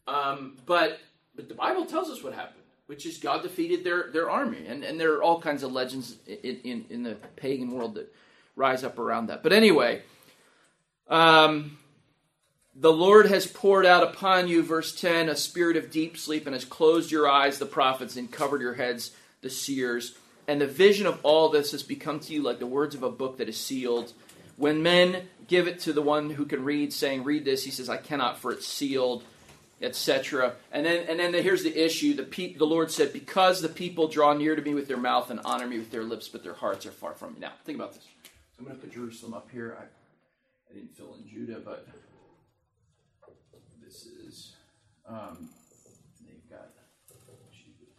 [0.06, 0.98] Um, but
[1.34, 4.66] but the Bible tells us what happened which is God defeated their, their army.
[4.66, 8.12] And, and there are all kinds of legends in, in, in the pagan world that
[8.56, 9.42] rise up around that.
[9.42, 10.02] But anyway,
[11.08, 11.78] um,
[12.74, 16.54] the Lord has poured out upon you, verse 10, a spirit of deep sleep and
[16.54, 20.16] has closed your eyes, the prophets, and covered your heads, the seers.
[20.48, 23.10] And the vision of all this has become to you like the words of a
[23.10, 24.12] book that is sealed.
[24.56, 27.88] When men give it to the one who can read, saying, Read this, he says,
[27.88, 29.24] I cannot, for it's sealed
[29.82, 30.54] etc.
[30.70, 33.68] And then, and then the, here's the issue: the pe- the Lord said, "Because the
[33.68, 36.44] people draw near to me with their mouth and honor me with their lips, but
[36.44, 38.04] their hearts are far from me." Now, think about this.
[38.04, 39.76] So I'm going to put Jerusalem up here.
[39.78, 39.84] I,
[40.70, 41.88] I didn't fill in Judah, but
[43.84, 44.52] this is
[45.06, 45.50] um,
[46.24, 46.68] they've got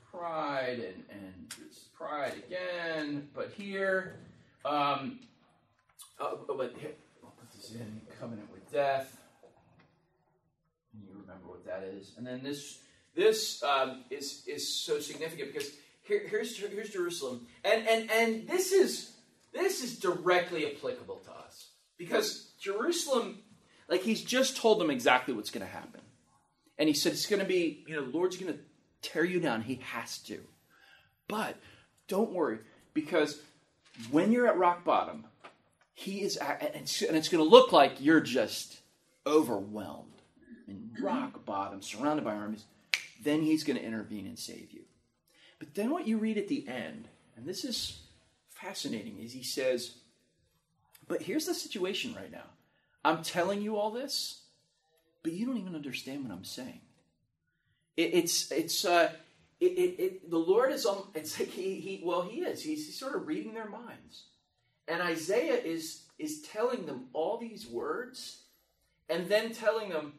[0.10, 1.54] pride and and
[2.04, 4.16] it's pride again, but here,
[4.66, 5.20] um,
[6.20, 6.92] oh, but here,
[7.24, 9.18] I'll put this in covenant with death
[10.94, 12.14] You remember what that is.
[12.18, 12.80] And then this
[13.16, 15.72] this um, is is so significant because
[16.04, 19.12] here, here's here's Jerusalem, and and and this is
[19.54, 23.40] this is directly applicable to us because Jerusalem,
[23.90, 26.02] like he's just told them exactly what's going to happen,
[26.78, 28.60] and he said it's going to be you know the Lord's going to
[29.02, 29.62] tear you down.
[29.62, 30.40] He has to,
[31.28, 31.58] but
[32.08, 32.60] don't worry
[32.94, 33.40] because
[34.12, 35.26] when you're at rock bottom,
[35.94, 38.80] he is, and it's going to look like you're just
[39.26, 40.10] overwhelmed
[40.68, 42.66] in rock bottom, surrounded by armies,
[43.24, 44.82] then he's going to intervene and save you.
[45.60, 48.02] But then what you read at the end, and this is
[48.50, 49.92] fascinating, is he says,
[51.08, 52.46] But here's the situation right now.
[53.06, 54.42] I'm telling you all this,
[55.22, 56.82] but you don't even understand what I'm saying.
[57.96, 59.12] It, it's, it's, uh,
[59.64, 62.62] it, it, it, the Lord is it's like he, he well, he is.
[62.62, 64.26] He's, he's sort of reading their minds.
[64.88, 68.42] And Isaiah is, is telling them all these words
[69.10, 70.14] and then telling them,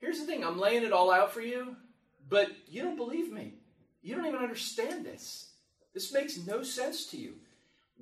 [0.00, 1.76] Here's the thing I'm laying it all out for you,
[2.28, 3.54] but you don't believe me.
[4.02, 5.50] You don't even understand this.
[5.94, 7.34] This makes no sense to you.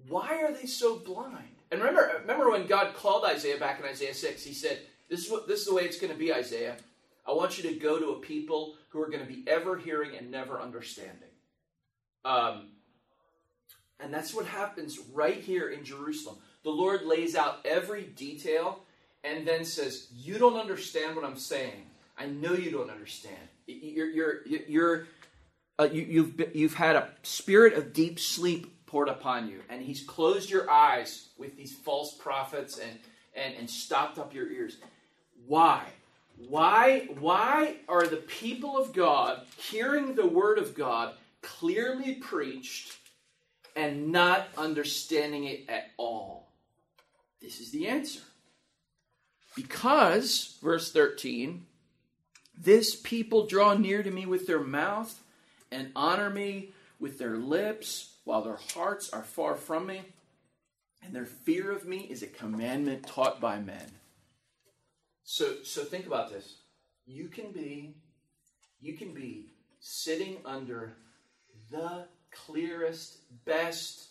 [0.08, 1.56] Why are they so blind?
[1.70, 4.78] And remember, remember when God called Isaiah back in Isaiah 6, he said,
[5.10, 6.76] This is what this is the way it's going to be, Isaiah.
[7.30, 10.16] I want you to go to a people who are going to be ever hearing
[10.16, 11.28] and never understanding.
[12.24, 12.70] Um,
[14.00, 16.38] and that's what happens right here in Jerusalem.
[16.64, 18.80] The Lord lays out every detail
[19.22, 21.86] and then says, You don't understand what I'm saying.
[22.18, 23.36] I know you don't understand.
[23.66, 25.06] You're, you're, you're
[25.78, 30.02] uh, you, you've, you've had a spirit of deep sleep poured upon you, and he's
[30.02, 32.98] closed your eyes with these false prophets and,
[33.34, 34.76] and, and stopped up your ears.
[35.46, 35.84] Why?
[36.48, 42.96] Why, why are the people of God hearing the word of God clearly preached
[43.76, 46.50] and not understanding it at all?
[47.40, 48.20] This is the answer.
[49.54, 51.66] Because, verse 13,
[52.56, 55.22] this people draw near to me with their mouth
[55.70, 60.02] and honor me with their lips, while their hearts are far from me,
[61.02, 63.90] and their fear of me is a commandment taught by men.
[65.32, 66.56] So, so think about this.
[67.06, 67.94] You can be,
[68.80, 70.94] you can be sitting under
[71.70, 74.08] the clearest, best,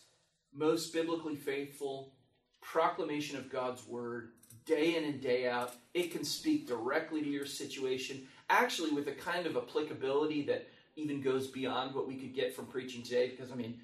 [0.54, 2.14] most biblically faithful
[2.62, 4.30] proclamation of God's word
[4.66, 5.74] day in and day out.
[5.94, 11.20] It can speak directly to your situation, actually, with a kind of applicability that even
[11.20, 13.28] goes beyond what we could get from preaching today.
[13.28, 13.82] Because, I mean,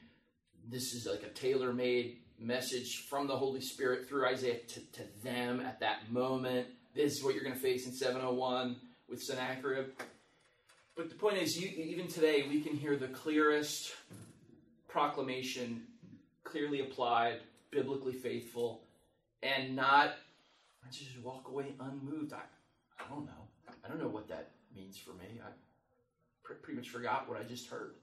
[0.69, 5.01] this is like a tailor made message from the Holy Spirit through Isaiah to, to
[5.21, 6.67] them at that moment.
[6.95, 8.77] This is what you're going to face in 701
[9.09, 9.87] with Sennacherib.
[10.95, 13.93] But the point is, you, even today, we can hear the clearest
[14.87, 15.83] proclamation,
[16.45, 18.81] clearly applied, biblically faithful,
[19.43, 20.15] and not
[20.85, 22.33] I just walk away unmoved.
[22.33, 22.41] I,
[22.99, 23.31] I don't know.
[23.83, 25.41] I don't know what that means for me.
[25.43, 25.49] I
[26.43, 27.95] pretty much forgot what I just heard.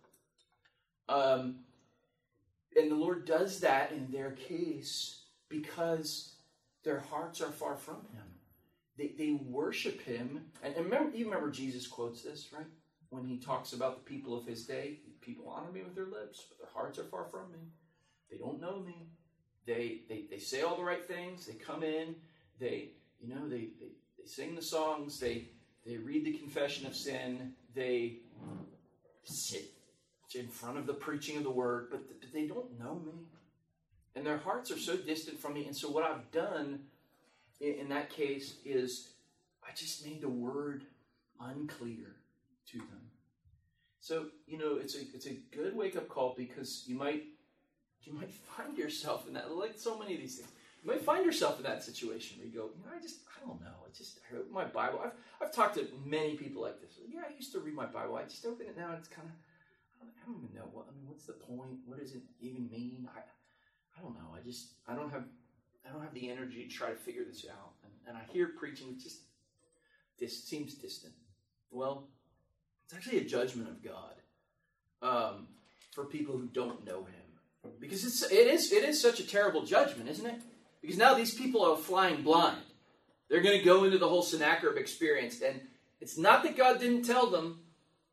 [1.09, 1.61] Um,
[2.77, 6.35] and the Lord does that in their case because
[6.85, 8.32] their hearts are far from Him.
[8.99, 10.43] They, they worship Him.
[10.63, 12.67] And, and remember, you remember Jesus quotes this, right?
[13.11, 16.47] When he talks about the people of his day, people honor me with their lips,
[16.49, 17.59] but their hearts are far from me.
[18.31, 19.09] They don't know me.
[19.67, 21.45] They, they, they say all the right things.
[21.45, 22.15] They come in.
[22.59, 25.21] They, you know, they, they, they sing the songs.
[25.21, 25.49] They,
[25.85, 27.53] they read the confession of sin.
[27.75, 28.21] They
[29.25, 29.71] sit
[30.35, 33.27] in front of the preaching of the word, but, but they don't know me.
[34.15, 35.67] And their hearts are so distant from me.
[35.67, 36.81] And so, what I've done
[37.63, 39.09] in, that case is
[39.63, 40.85] I just made the word
[41.41, 42.17] unclear
[42.71, 43.11] to them.
[44.01, 47.25] So, you know, it's a, it's a good wake up call because you might
[48.03, 50.49] you might find yourself in that, like so many of these things.
[50.83, 53.47] You might find yourself in that situation where you go, you know, I just, I
[53.47, 53.87] don't know.
[53.87, 55.01] I just, I my Bible.
[55.05, 56.99] I've, I've talked to many people like this.
[57.09, 58.17] Yeah, I used to read my Bible.
[58.17, 59.35] I just open it now and it's kind of,
[60.03, 60.87] I don't even know what.
[60.91, 61.79] I mean, what's the point?
[61.87, 63.09] What does it even mean?
[63.15, 63.21] I,
[63.97, 64.35] I don't know.
[64.35, 65.25] I just I don't have
[65.87, 67.73] I don't have the energy to try to figure this out.
[67.85, 69.21] And, and I hear preaching it just
[70.19, 71.15] this seems distant.
[71.71, 72.05] Well,
[72.85, 74.15] it's actually a judgment of God
[75.03, 75.49] um,
[75.93, 79.65] for people who don't know Him, because it's it is it is such a terrible
[79.65, 80.41] judgment, isn't it?
[80.81, 82.63] Because now these people are flying blind.
[83.29, 85.61] They're going to go into the whole Sennacherib experience, and
[86.01, 87.61] it's not that God didn't tell them,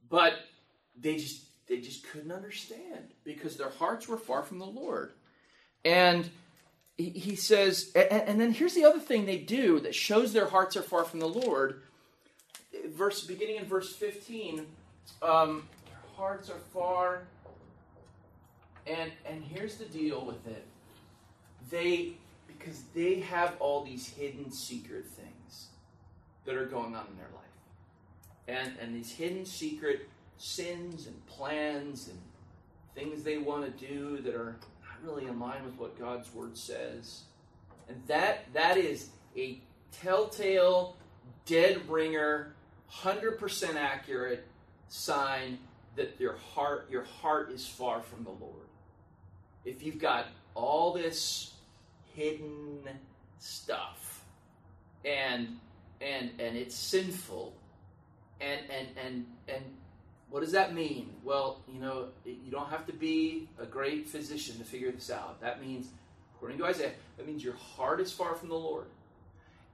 [0.09, 0.33] but
[0.99, 5.11] they just they just couldn't understand because their hearts were far from the Lord.
[5.85, 6.29] And
[6.99, 10.81] he says, and then here's the other thing they do that shows their hearts are
[10.81, 11.81] far from the Lord.
[12.89, 14.65] Verse beginning in verse 15,
[15.21, 17.21] um, their hearts are far.
[18.85, 20.65] And and here's the deal with it.
[21.69, 22.13] They
[22.47, 25.67] because they have all these hidden secret things
[26.45, 27.45] that are going on in their life.
[28.47, 32.19] And and these hidden secret sins and plans and
[32.93, 34.57] things they want to do that are
[35.03, 37.23] really in line with what God's word says.
[37.87, 39.59] And that that is a
[39.91, 40.95] telltale,
[41.45, 42.53] dead ringer,
[42.91, 44.45] 100% accurate
[44.87, 45.59] sign
[45.95, 48.67] that your heart your heart is far from the Lord.
[49.65, 51.53] If you've got all this
[52.15, 52.79] hidden
[53.39, 54.23] stuff
[55.05, 55.59] and
[56.01, 57.53] and and it's sinful
[58.41, 59.63] and and and and
[60.29, 61.09] what does that mean?
[61.23, 65.41] Well, you know, you don't have to be a great physician to figure this out.
[65.41, 65.89] That means,
[66.35, 68.85] according to Isaiah, that means your heart is far from the Lord.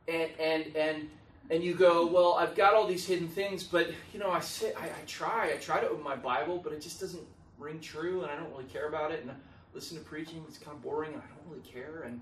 [0.07, 1.09] And and and
[1.49, 4.75] and you go, well, I've got all these hidden things, but you know, I sit,
[4.79, 7.23] I, I try, I try to open my Bible, but it just doesn't
[7.59, 9.21] ring true, and I don't really care about it.
[9.21, 9.35] And I
[9.73, 12.03] listen to preaching; it's kind of boring, and I don't really care.
[12.03, 12.21] And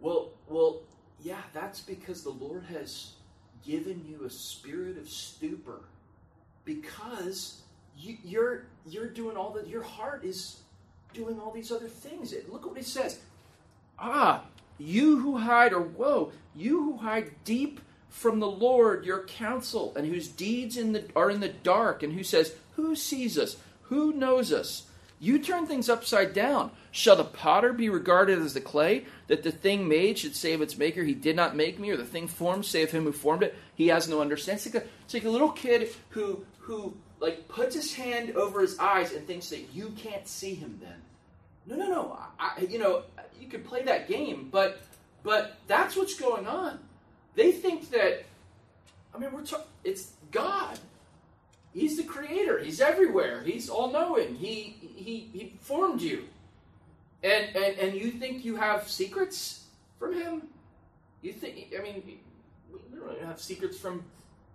[0.00, 0.80] well, well,
[1.22, 3.12] yeah, that's because the Lord has
[3.64, 5.82] given you a spirit of stupor
[6.66, 7.62] because
[7.96, 9.66] you, you're you're doing all that.
[9.66, 10.60] Your heart is
[11.14, 12.34] doing all these other things.
[12.50, 13.18] Look what it says.
[13.98, 14.42] Ah,
[14.76, 20.06] you who hide, or whoa, you who hide deep from the Lord your counsel, and
[20.06, 23.56] whose deeds in the, are in the dark, and who says, Who sees us?
[23.82, 24.84] Who knows us?
[25.18, 26.72] You turn things upside down.
[26.90, 30.60] Shall the potter be regarded as the clay, that the thing made should say of
[30.60, 33.12] its maker, He did not make me, or the thing formed say of him who
[33.12, 34.62] formed it, He has no understanding?
[34.64, 38.60] It's like a, it's like a little kid who who like puts his hand over
[38.60, 40.80] his eyes and thinks that you can't see him.
[40.82, 40.96] Then,
[41.66, 42.18] no, no, no.
[42.38, 43.04] I, you know,
[43.40, 44.80] you could play that game, but
[45.22, 46.78] but that's what's going on.
[47.34, 48.24] They think that.
[49.14, 49.66] I mean, we're talking.
[49.84, 50.78] It's God.
[51.76, 52.58] He's the creator.
[52.58, 53.42] He's everywhere.
[53.42, 54.34] He's all knowing.
[54.36, 56.24] He, he, he formed you.
[57.22, 59.64] And, and, and you think you have secrets
[59.98, 60.48] from him?
[61.20, 62.02] You think, I mean,
[62.72, 64.04] we don't have secrets from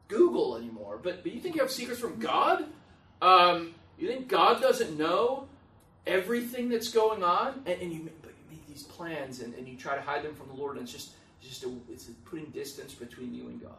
[0.08, 2.66] Google anymore, but, but you think you have secrets from God?
[3.22, 5.48] Um, you think God doesn't know
[6.08, 7.62] everything that's going on?
[7.68, 10.34] And, and you, but you make these plans and, and you try to hide them
[10.34, 13.62] from the Lord, and it's just, it's just a, it's putting distance between you and
[13.62, 13.78] God.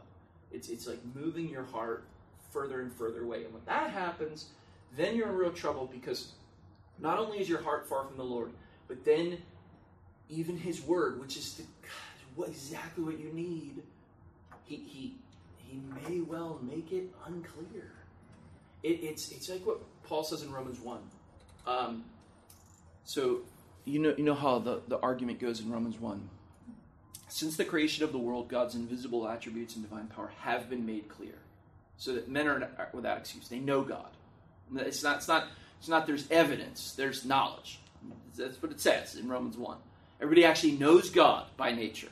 [0.52, 2.04] It's, it's like moving your heart
[2.52, 3.44] further and further away.
[3.44, 4.46] And when that happens,
[4.96, 6.32] then you're in real trouble because
[6.98, 8.50] not only is your heart far from the Lord,
[8.88, 9.38] but then
[10.28, 13.82] even His Word, which is the, God, what, exactly what you need,
[14.64, 15.14] He He
[15.58, 17.92] He may well make it unclear.
[18.82, 21.02] It, it's it's like what Paul says in Romans one.
[21.66, 22.04] Um,
[23.04, 23.42] so
[23.84, 26.28] you know you know how the, the argument goes in Romans one.
[27.28, 31.08] Since the creation of the world, God's invisible attributes and divine power have been made
[31.08, 31.38] clear
[32.02, 33.46] so that men are without excuse.
[33.46, 34.08] They know God.
[34.74, 35.18] It's not.
[35.18, 35.46] It's not.
[35.78, 36.04] It's not.
[36.04, 36.94] There's evidence.
[36.96, 37.78] There's knowledge.
[38.36, 39.76] That's what it says in Romans one.
[40.20, 42.08] Everybody actually knows God by nature.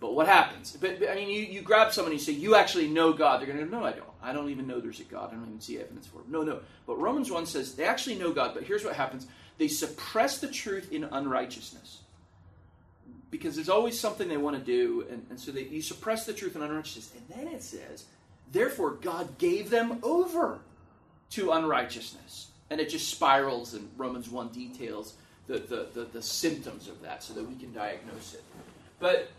[0.00, 0.76] But what happens?
[0.80, 3.38] But, but I mean, you, you grab someone and you say, "You actually know God."
[3.38, 4.08] They're going to go, "No, I don't.
[4.20, 5.30] I don't even know there's a God.
[5.30, 6.58] I don't even see evidence for it." No, no.
[6.84, 8.54] But Romans one says they actually know God.
[8.54, 12.00] But here's what happens: they suppress the truth in unrighteousness
[13.30, 16.32] because there's always something they want to do, and, and so they, you suppress the
[16.32, 17.12] truth in unrighteousness.
[17.14, 18.06] And then it says
[18.52, 20.60] Therefore, God gave them over
[21.30, 22.48] to unrighteousness.
[22.70, 25.14] And it just spirals, and Romans 1 details
[25.46, 28.42] the, the, the, the, symptoms of that so that we can diagnose it.
[28.98, 29.30] But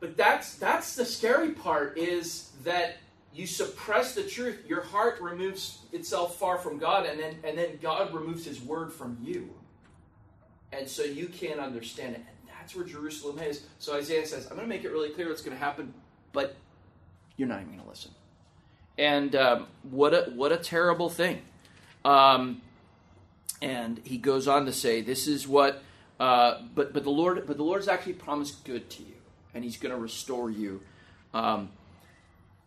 [0.00, 2.96] but that's that's the scary part is that
[3.34, 7.78] you suppress the truth, your heart removes itself far from God, and then and then
[7.82, 9.50] God removes his word from you.
[10.72, 12.22] And so you can't understand it.
[12.26, 13.66] And that's where Jerusalem is.
[13.78, 15.94] So Isaiah says, I'm going to make it really clear what's going to happen,
[16.32, 16.56] but
[17.36, 18.12] you're not even going to listen.
[18.96, 21.42] And um, what a what a terrible thing.
[22.04, 22.62] Um,
[23.60, 25.82] and he goes on to say, "This is what."
[26.20, 29.14] Uh, but but the Lord but the Lord's actually promised good to you,
[29.52, 30.80] and He's going to restore you.
[31.32, 31.70] Um,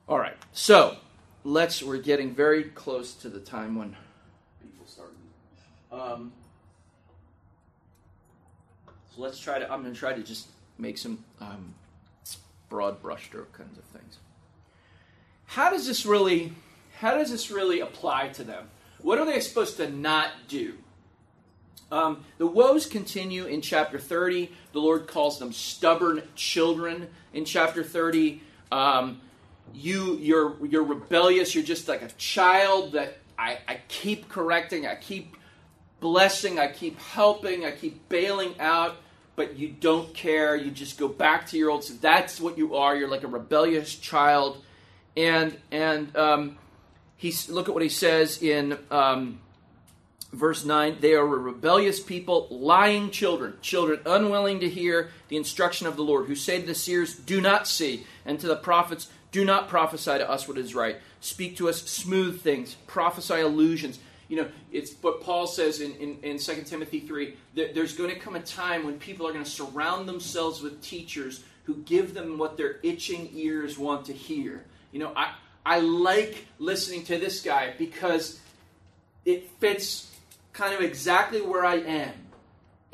[0.09, 0.97] all right, so
[1.45, 1.82] let's.
[1.82, 3.95] We're getting very close to the time when
[4.61, 5.13] people start.
[5.93, 6.34] Um,
[9.15, 9.72] so let's try to.
[9.72, 10.47] I'm going to try to just
[10.78, 11.74] make some um,
[12.68, 14.18] broad brushstroke kinds of things
[15.47, 16.53] how does this really
[16.99, 18.69] how does this really apply to them?
[19.01, 20.73] What are they supposed to not do?
[21.91, 24.51] Um, the woes continue in chapter 30.
[24.73, 28.41] The Lord calls them stubborn children in chapter 30.
[28.71, 29.21] Um,
[29.73, 31.53] you, you're, you're rebellious.
[31.53, 34.87] You're just like a child that I, I keep correcting.
[34.87, 35.37] I keep
[35.99, 36.59] blessing.
[36.59, 37.63] I keep helping.
[37.63, 38.97] I keep bailing out,
[39.35, 40.55] but you don't care.
[40.55, 41.83] You just go back to your old.
[41.83, 42.95] So that's what you are.
[42.95, 44.63] You're like a rebellious child
[45.18, 46.57] and and um,
[47.18, 49.39] he look at what he says in um,
[50.32, 55.88] verse 9 they are a rebellious people lying children children unwilling to hear the instruction
[55.88, 59.09] of the lord who say to the seers do not see and to the prophets
[59.32, 60.97] do not prophesy to us what is right.
[61.20, 62.76] Speak to us smooth things.
[62.88, 63.99] Prophesy illusions
[64.30, 68.09] you know it's what paul says in, in, in 2 timothy 3 that there's going
[68.09, 72.13] to come a time when people are going to surround themselves with teachers who give
[72.13, 75.33] them what their itching ears want to hear you know, I,
[75.65, 78.39] I like listening to this guy because
[79.25, 80.11] it fits
[80.53, 82.13] kind of exactly where I am.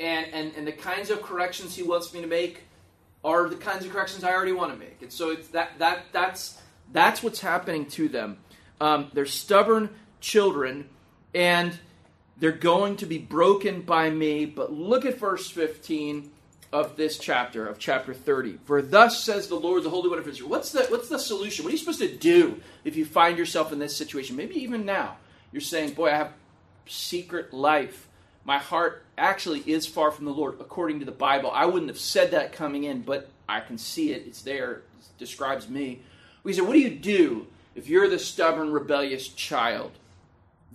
[0.00, 2.62] And, and, and the kinds of corrections he wants me to make
[3.24, 5.00] are the kinds of corrections I already want to make.
[5.00, 6.60] And so it's that, that, that's,
[6.92, 8.38] that's what's happening to them.
[8.80, 9.90] Um, they're stubborn
[10.20, 10.88] children,
[11.34, 11.78] and
[12.38, 14.46] they're going to be broken by me.
[14.46, 16.30] But look at verse 15
[16.74, 18.58] of this chapter, of chapter 30.
[18.64, 20.50] For thus says the Lord, the Holy One of Israel.
[20.50, 21.64] What's the, what's the solution?
[21.64, 24.34] What are you supposed to do if you find yourself in this situation?
[24.34, 25.16] Maybe even now.
[25.52, 26.32] You're saying, Boy, I have
[26.86, 28.08] secret life.
[28.44, 31.48] My heart actually is far from the Lord, according to the Bible.
[31.52, 34.24] I wouldn't have said that coming in, but I can see it.
[34.26, 34.72] It's there.
[34.72, 34.82] It
[35.16, 36.02] describes me.
[36.42, 37.46] We said, What do you do
[37.76, 39.92] if you're the stubborn, rebellious child?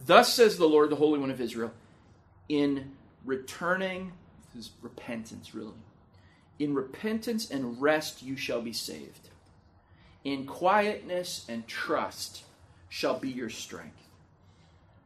[0.06, 1.74] Thus says the Lord, the Holy One of Israel,
[2.48, 2.94] in
[3.26, 4.14] returning,
[4.56, 5.74] this is repentance, really
[6.60, 9.30] in repentance and rest you shall be saved.
[10.24, 12.44] In quietness and trust
[12.90, 13.96] shall be your strength.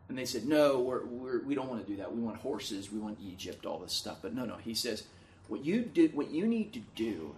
[0.09, 2.13] And they said, No, we're, we're, we do not want to do that.
[2.13, 2.91] We want horses.
[2.91, 4.17] We want Egypt, all this stuff.
[4.21, 4.57] But no, no.
[4.57, 5.03] He says,
[5.47, 7.35] What you, did, what you need to do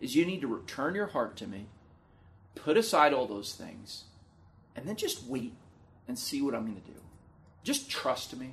[0.00, 1.66] is you need to return your heart to me,
[2.54, 4.04] put aside all those things,
[4.74, 5.52] and then just wait
[6.08, 6.98] and see what I'm going to do.
[7.64, 8.52] Just trust me.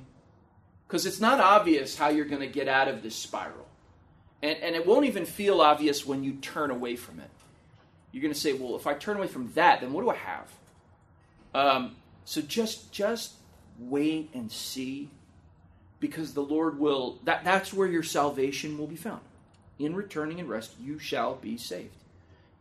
[0.86, 3.67] Because it's not obvious how you're going to get out of this spiral.
[4.42, 7.30] And, and it won't even feel obvious when you turn away from it.
[8.12, 10.16] You're going to say, well, if I turn away from that, then what do I
[10.16, 10.52] have?
[11.54, 13.34] Um, so just just
[13.78, 15.08] wait and see,
[16.00, 17.18] because the Lord will.
[17.24, 19.20] That that's where your salvation will be found.
[19.78, 21.94] In returning and rest, you shall be saved.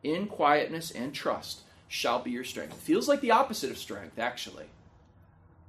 [0.03, 2.73] In quietness and trust shall be your strength.
[2.73, 4.65] It feels like the opposite of strength, actually.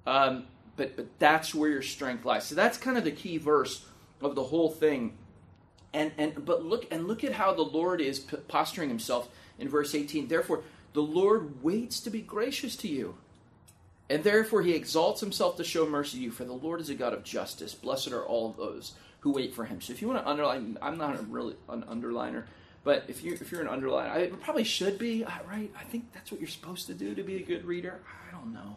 [0.06, 0.46] Um,
[0.76, 2.44] but but that's where your strength lies.
[2.44, 3.84] So that's kind of the key verse
[4.20, 5.16] of the whole thing.
[5.92, 9.28] And and but look and look at how the Lord is posturing himself
[9.58, 10.28] in verse 18.
[10.28, 10.62] Therefore,
[10.92, 13.14] the Lord waits to be gracious to you.
[14.10, 16.94] And therefore he exalts himself to show mercy to you, for the Lord is a
[16.94, 17.74] God of justice.
[17.74, 19.80] Blessed are all those who wait for him.
[19.80, 22.44] So if you want to underline, I'm not really an underliner,
[22.84, 25.70] but if you if you're an underliner, I probably should be right.
[25.78, 28.00] I think that's what you're supposed to do to be a good reader.
[28.06, 28.76] I don't know.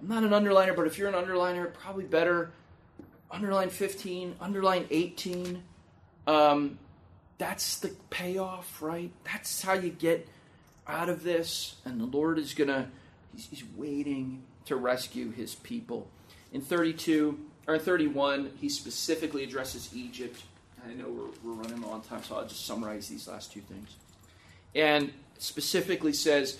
[0.00, 2.50] I'm not an underliner, but if you're an underliner, probably better
[3.30, 5.62] underline 15, underline 18.
[6.26, 6.78] Um,
[7.38, 9.10] that's the payoff, right?
[9.24, 10.28] That's how you get
[10.86, 11.76] out of this.
[11.84, 12.86] And the Lord is going to,
[13.34, 16.08] he's, he's, waiting to rescue his people.
[16.52, 20.42] In 32, or 31, he specifically addresses Egypt.
[20.86, 23.96] I know we're, we're running long time, so I'll just summarize these last two things.
[24.74, 26.58] And specifically says,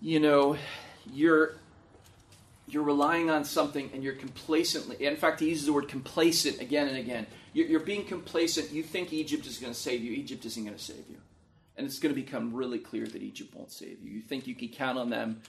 [0.00, 0.56] you know,
[1.12, 1.54] you're
[2.68, 6.88] you're relying on something and you're complacently in fact he uses the word complacent again
[6.88, 7.24] and again
[7.64, 8.72] you're, being complacent.
[8.72, 10.12] You think egypt is going to save you.
[10.12, 11.18] Egypt isn't going to save you.
[11.76, 14.10] And it's going to become really clear that egypt won't save you.
[14.10, 15.42] You think you can count on them.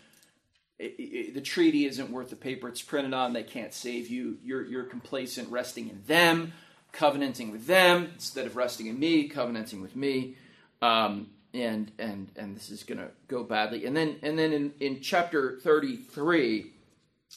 [0.79, 3.33] It, it, the treaty isn't worth the paper it's printed on.
[3.33, 4.37] They can't save you.
[4.43, 6.53] You're, you're complacent resting in them
[6.91, 10.35] covenanting with them instead of resting in me covenanting with me.
[10.81, 13.85] Um, and and and this is going to go badly.
[13.85, 16.71] And then and then in, in chapter 33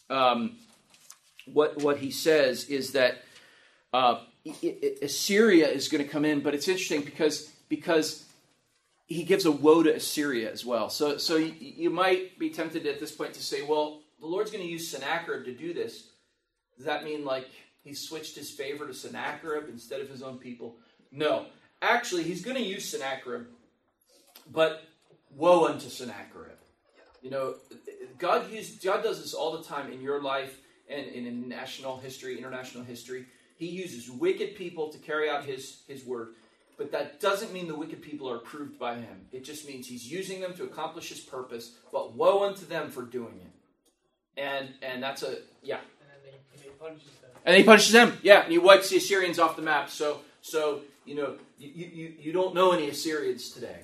[0.08, 0.56] um,
[1.46, 3.22] what what he says is that
[3.92, 4.20] uh,
[5.02, 8.24] Assyria is going to come in, but it's interesting because because
[9.06, 10.88] he gives a woe to Assyria as well.
[10.88, 14.50] So so you, you might be tempted at this point to say, well, the Lord's
[14.50, 16.08] going to use Sennacherib to do this.
[16.76, 17.48] Does that mean like
[17.82, 20.76] he switched his favor to Sennacherib instead of his own people?
[21.12, 21.46] No,
[21.82, 23.46] actually, he's going to use Sennacherib,
[24.52, 24.84] but
[25.36, 26.56] woe unto Sennacherib.
[27.22, 27.54] You know,
[28.18, 32.38] God used, God does this all the time in your life and, in national history,
[32.38, 33.26] international history.
[33.60, 36.30] He uses wicked people to carry out his, his word.
[36.78, 39.26] But that doesn't mean the wicked people are approved by him.
[39.32, 43.02] It just means he's using them to accomplish his purpose, but woe unto them for
[43.02, 44.40] doing it.
[44.40, 45.76] And and that's a yeah.
[45.76, 47.30] And then he, he punishes them.
[47.44, 49.90] And he punishes them, yeah, and he wipes the Assyrians off the map.
[49.90, 53.80] So so you know you, you, you don't know any Assyrians today.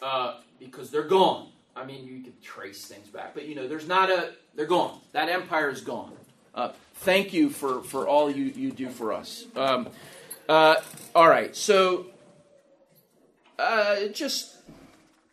[0.00, 1.48] Uh, because they're gone.
[1.74, 4.34] I mean, you can trace things back, but you know, there's not a.
[4.54, 5.00] They're gone.
[5.12, 6.12] That empire is gone.
[6.56, 9.44] Uh, thank you for for all you you do for us.
[9.54, 9.88] Um,
[10.48, 10.76] uh,
[11.14, 12.06] all right, so
[13.58, 14.56] uh, just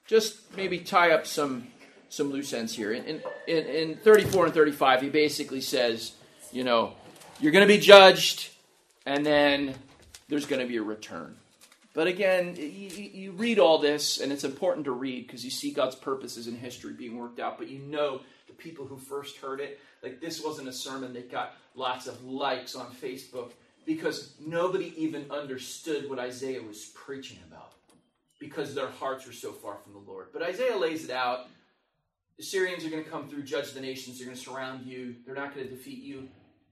[0.05, 1.67] just maybe tie up some
[2.09, 2.91] some loose ends here.
[2.91, 6.11] In, in, in 34 and 35, he basically says,
[6.51, 6.93] you know,
[7.39, 8.51] you're going to be judged,
[9.05, 9.73] and then
[10.29, 11.35] there's going to be a return.
[11.95, 15.71] But again, you, you read all this, and it's important to read because you see
[15.71, 17.57] God's purposes in history being worked out.
[17.57, 21.31] But you know the people who first heard it, like this wasn't a sermon that
[21.31, 23.51] got lots of likes on Facebook
[23.85, 27.73] because nobody even understood what Isaiah was preaching about
[28.39, 30.27] because their hearts were so far from the Lord.
[30.33, 31.47] But Isaiah lays it out.
[32.37, 35.15] The Assyrians are going to come through, judge the nations, they're going to surround you,
[35.25, 36.27] they're not going to defeat you.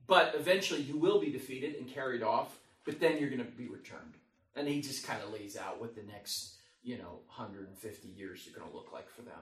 [0.08, 3.68] But eventually you will be defeated and carried off, but then you're going to be
[3.68, 4.16] returned.
[4.56, 8.60] And he just kind of lays out what the next, you know, 150 years are
[8.60, 9.40] going to look like for them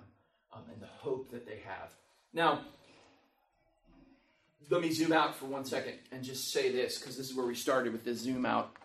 [0.54, 1.94] um, and the hope that they have.
[2.34, 2.62] Now,
[4.70, 7.46] let me zoom out for one second and just say this because this is where
[7.46, 8.76] we started with this zoom out.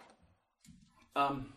[1.17, 1.53] Um,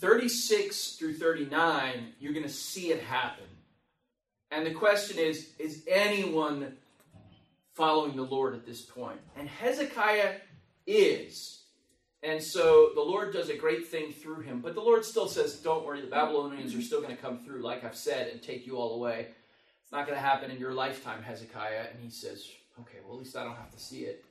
[0.00, 3.44] 36 through 39, you're going to see it happen.
[4.50, 6.76] And the question is is anyone
[7.74, 9.20] following the Lord at this point?
[9.36, 10.36] And Hezekiah
[10.86, 11.58] is.
[12.22, 14.60] And so the Lord does a great thing through him.
[14.60, 17.62] But the Lord still says, Don't worry, the Babylonians are still going to come through,
[17.62, 19.28] like I've said, and take you all away.
[19.82, 21.86] It's not going to happen in your lifetime, Hezekiah.
[21.92, 22.46] And he says,
[22.80, 24.24] Okay, well, at least I don't have to see it.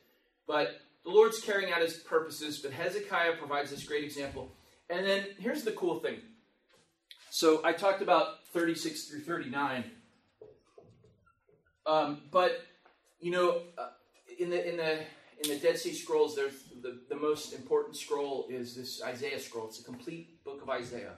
[0.47, 4.51] But the Lord's carrying out his purposes, but Hezekiah provides this great example.
[4.89, 6.17] And then here's the cool thing.
[7.29, 9.83] So I talked about 36 through 39.
[11.85, 12.61] Um, but
[13.19, 13.89] you know, uh,
[14.39, 14.99] in the in the
[15.43, 19.67] in the Dead Sea Scrolls, there's the, the most important scroll is this Isaiah scroll.
[19.67, 21.15] It's a complete book of Isaiah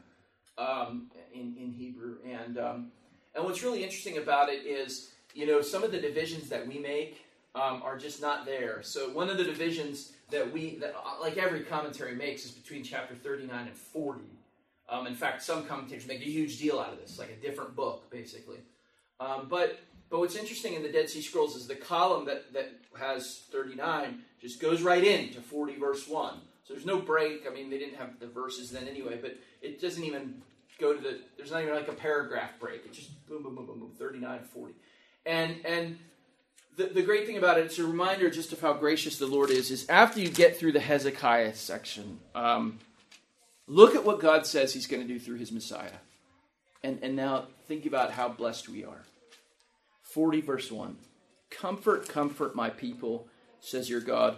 [0.58, 2.92] um, in in Hebrew, and um,
[3.36, 6.80] and what's really interesting about it is, you know, some of the divisions that we
[6.80, 7.26] make
[7.56, 8.82] um, are just not there.
[8.84, 12.84] So one of the divisions that we, that uh, like every commentary makes, is between
[12.84, 14.22] chapter 39 and 40.
[14.90, 17.76] Um, in fact, some commentators make a huge deal out of this, like a different
[17.76, 18.58] book, basically.
[19.20, 19.80] Um, but
[20.10, 22.70] but what's interesting in the Dead Sea Scrolls is the column that, that
[23.00, 26.34] has 39 just goes right into 40 verse 1.
[26.66, 27.48] So there's no break.
[27.50, 30.42] I mean, they didn't have the verses then anyway, but it doesn't even
[30.80, 32.82] go to the, there's not even like a paragraph break.
[32.86, 34.74] It's just boom, boom, boom, boom, boom, 39 40.
[35.26, 36.00] And, and
[36.78, 39.50] the, the great thing about it, it's a reminder just of how gracious the Lord
[39.50, 42.80] is, is after you get through the Hezekiah section, um,
[43.68, 46.00] look at what God says he's going to do through his Messiah.
[46.84, 49.04] And, and now think about how blessed we are.
[50.02, 50.98] 40 verse 1.
[51.50, 53.28] Comfort, comfort my people,
[53.60, 54.38] says your God.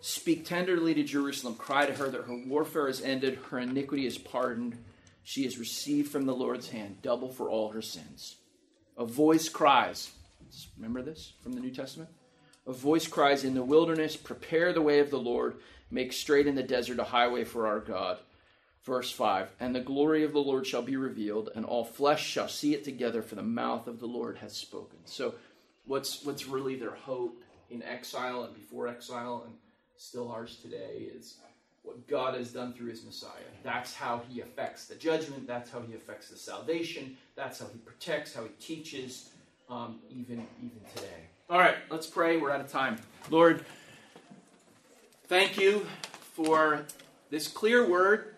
[0.00, 1.54] Speak tenderly to Jerusalem.
[1.54, 4.76] Cry to her that her warfare is ended, her iniquity is pardoned.
[5.24, 8.36] She has received from the Lord's hand double for all her sins.
[8.96, 10.10] A voice cries.
[10.76, 12.10] Remember this from the New Testament?
[12.66, 15.56] A voice cries in the wilderness, Prepare the way of the Lord,
[15.90, 18.18] make straight in the desert a highway for our God.
[18.84, 22.48] Verse 5 And the glory of the Lord shall be revealed, and all flesh shall
[22.48, 24.98] see it together, for the mouth of the Lord has spoken.
[25.04, 25.34] So,
[25.84, 29.54] what's, what's really their hope in exile and before exile, and
[29.96, 31.36] still ours today, is
[31.86, 33.30] what God has done through his Messiah.
[33.62, 37.78] That's how he affects the judgment, that's how he affects the salvation, that's how he
[37.78, 39.30] protects, how he teaches,
[39.70, 41.28] um, even, even today.
[41.48, 42.38] All right, let's pray.
[42.38, 42.98] We're out of time.
[43.30, 43.64] Lord,
[45.28, 45.86] thank you
[46.34, 46.84] for
[47.30, 48.34] this clear word,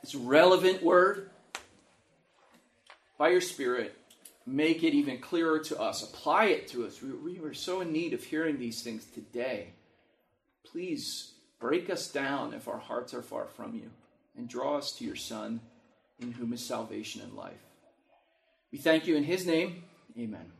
[0.00, 1.28] this relevant word.
[3.18, 3.94] By your Spirit,
[4.46, 6.02] make it even clearer to us.
[6.02, 7.00] Apply it to us.
[7.02, 9.68] We, we are so in need of hearing these things today.
[10.64, 11.31] Please
[11.62, 13.88] break us down if our hearts are far from you
[14.36, 15.60] and draw us to your Son,
[16.18, 17.62] in whom is salvation and life.
[18.72, 19.84] We thank you in his name.
[20.18, 20.50] Amen.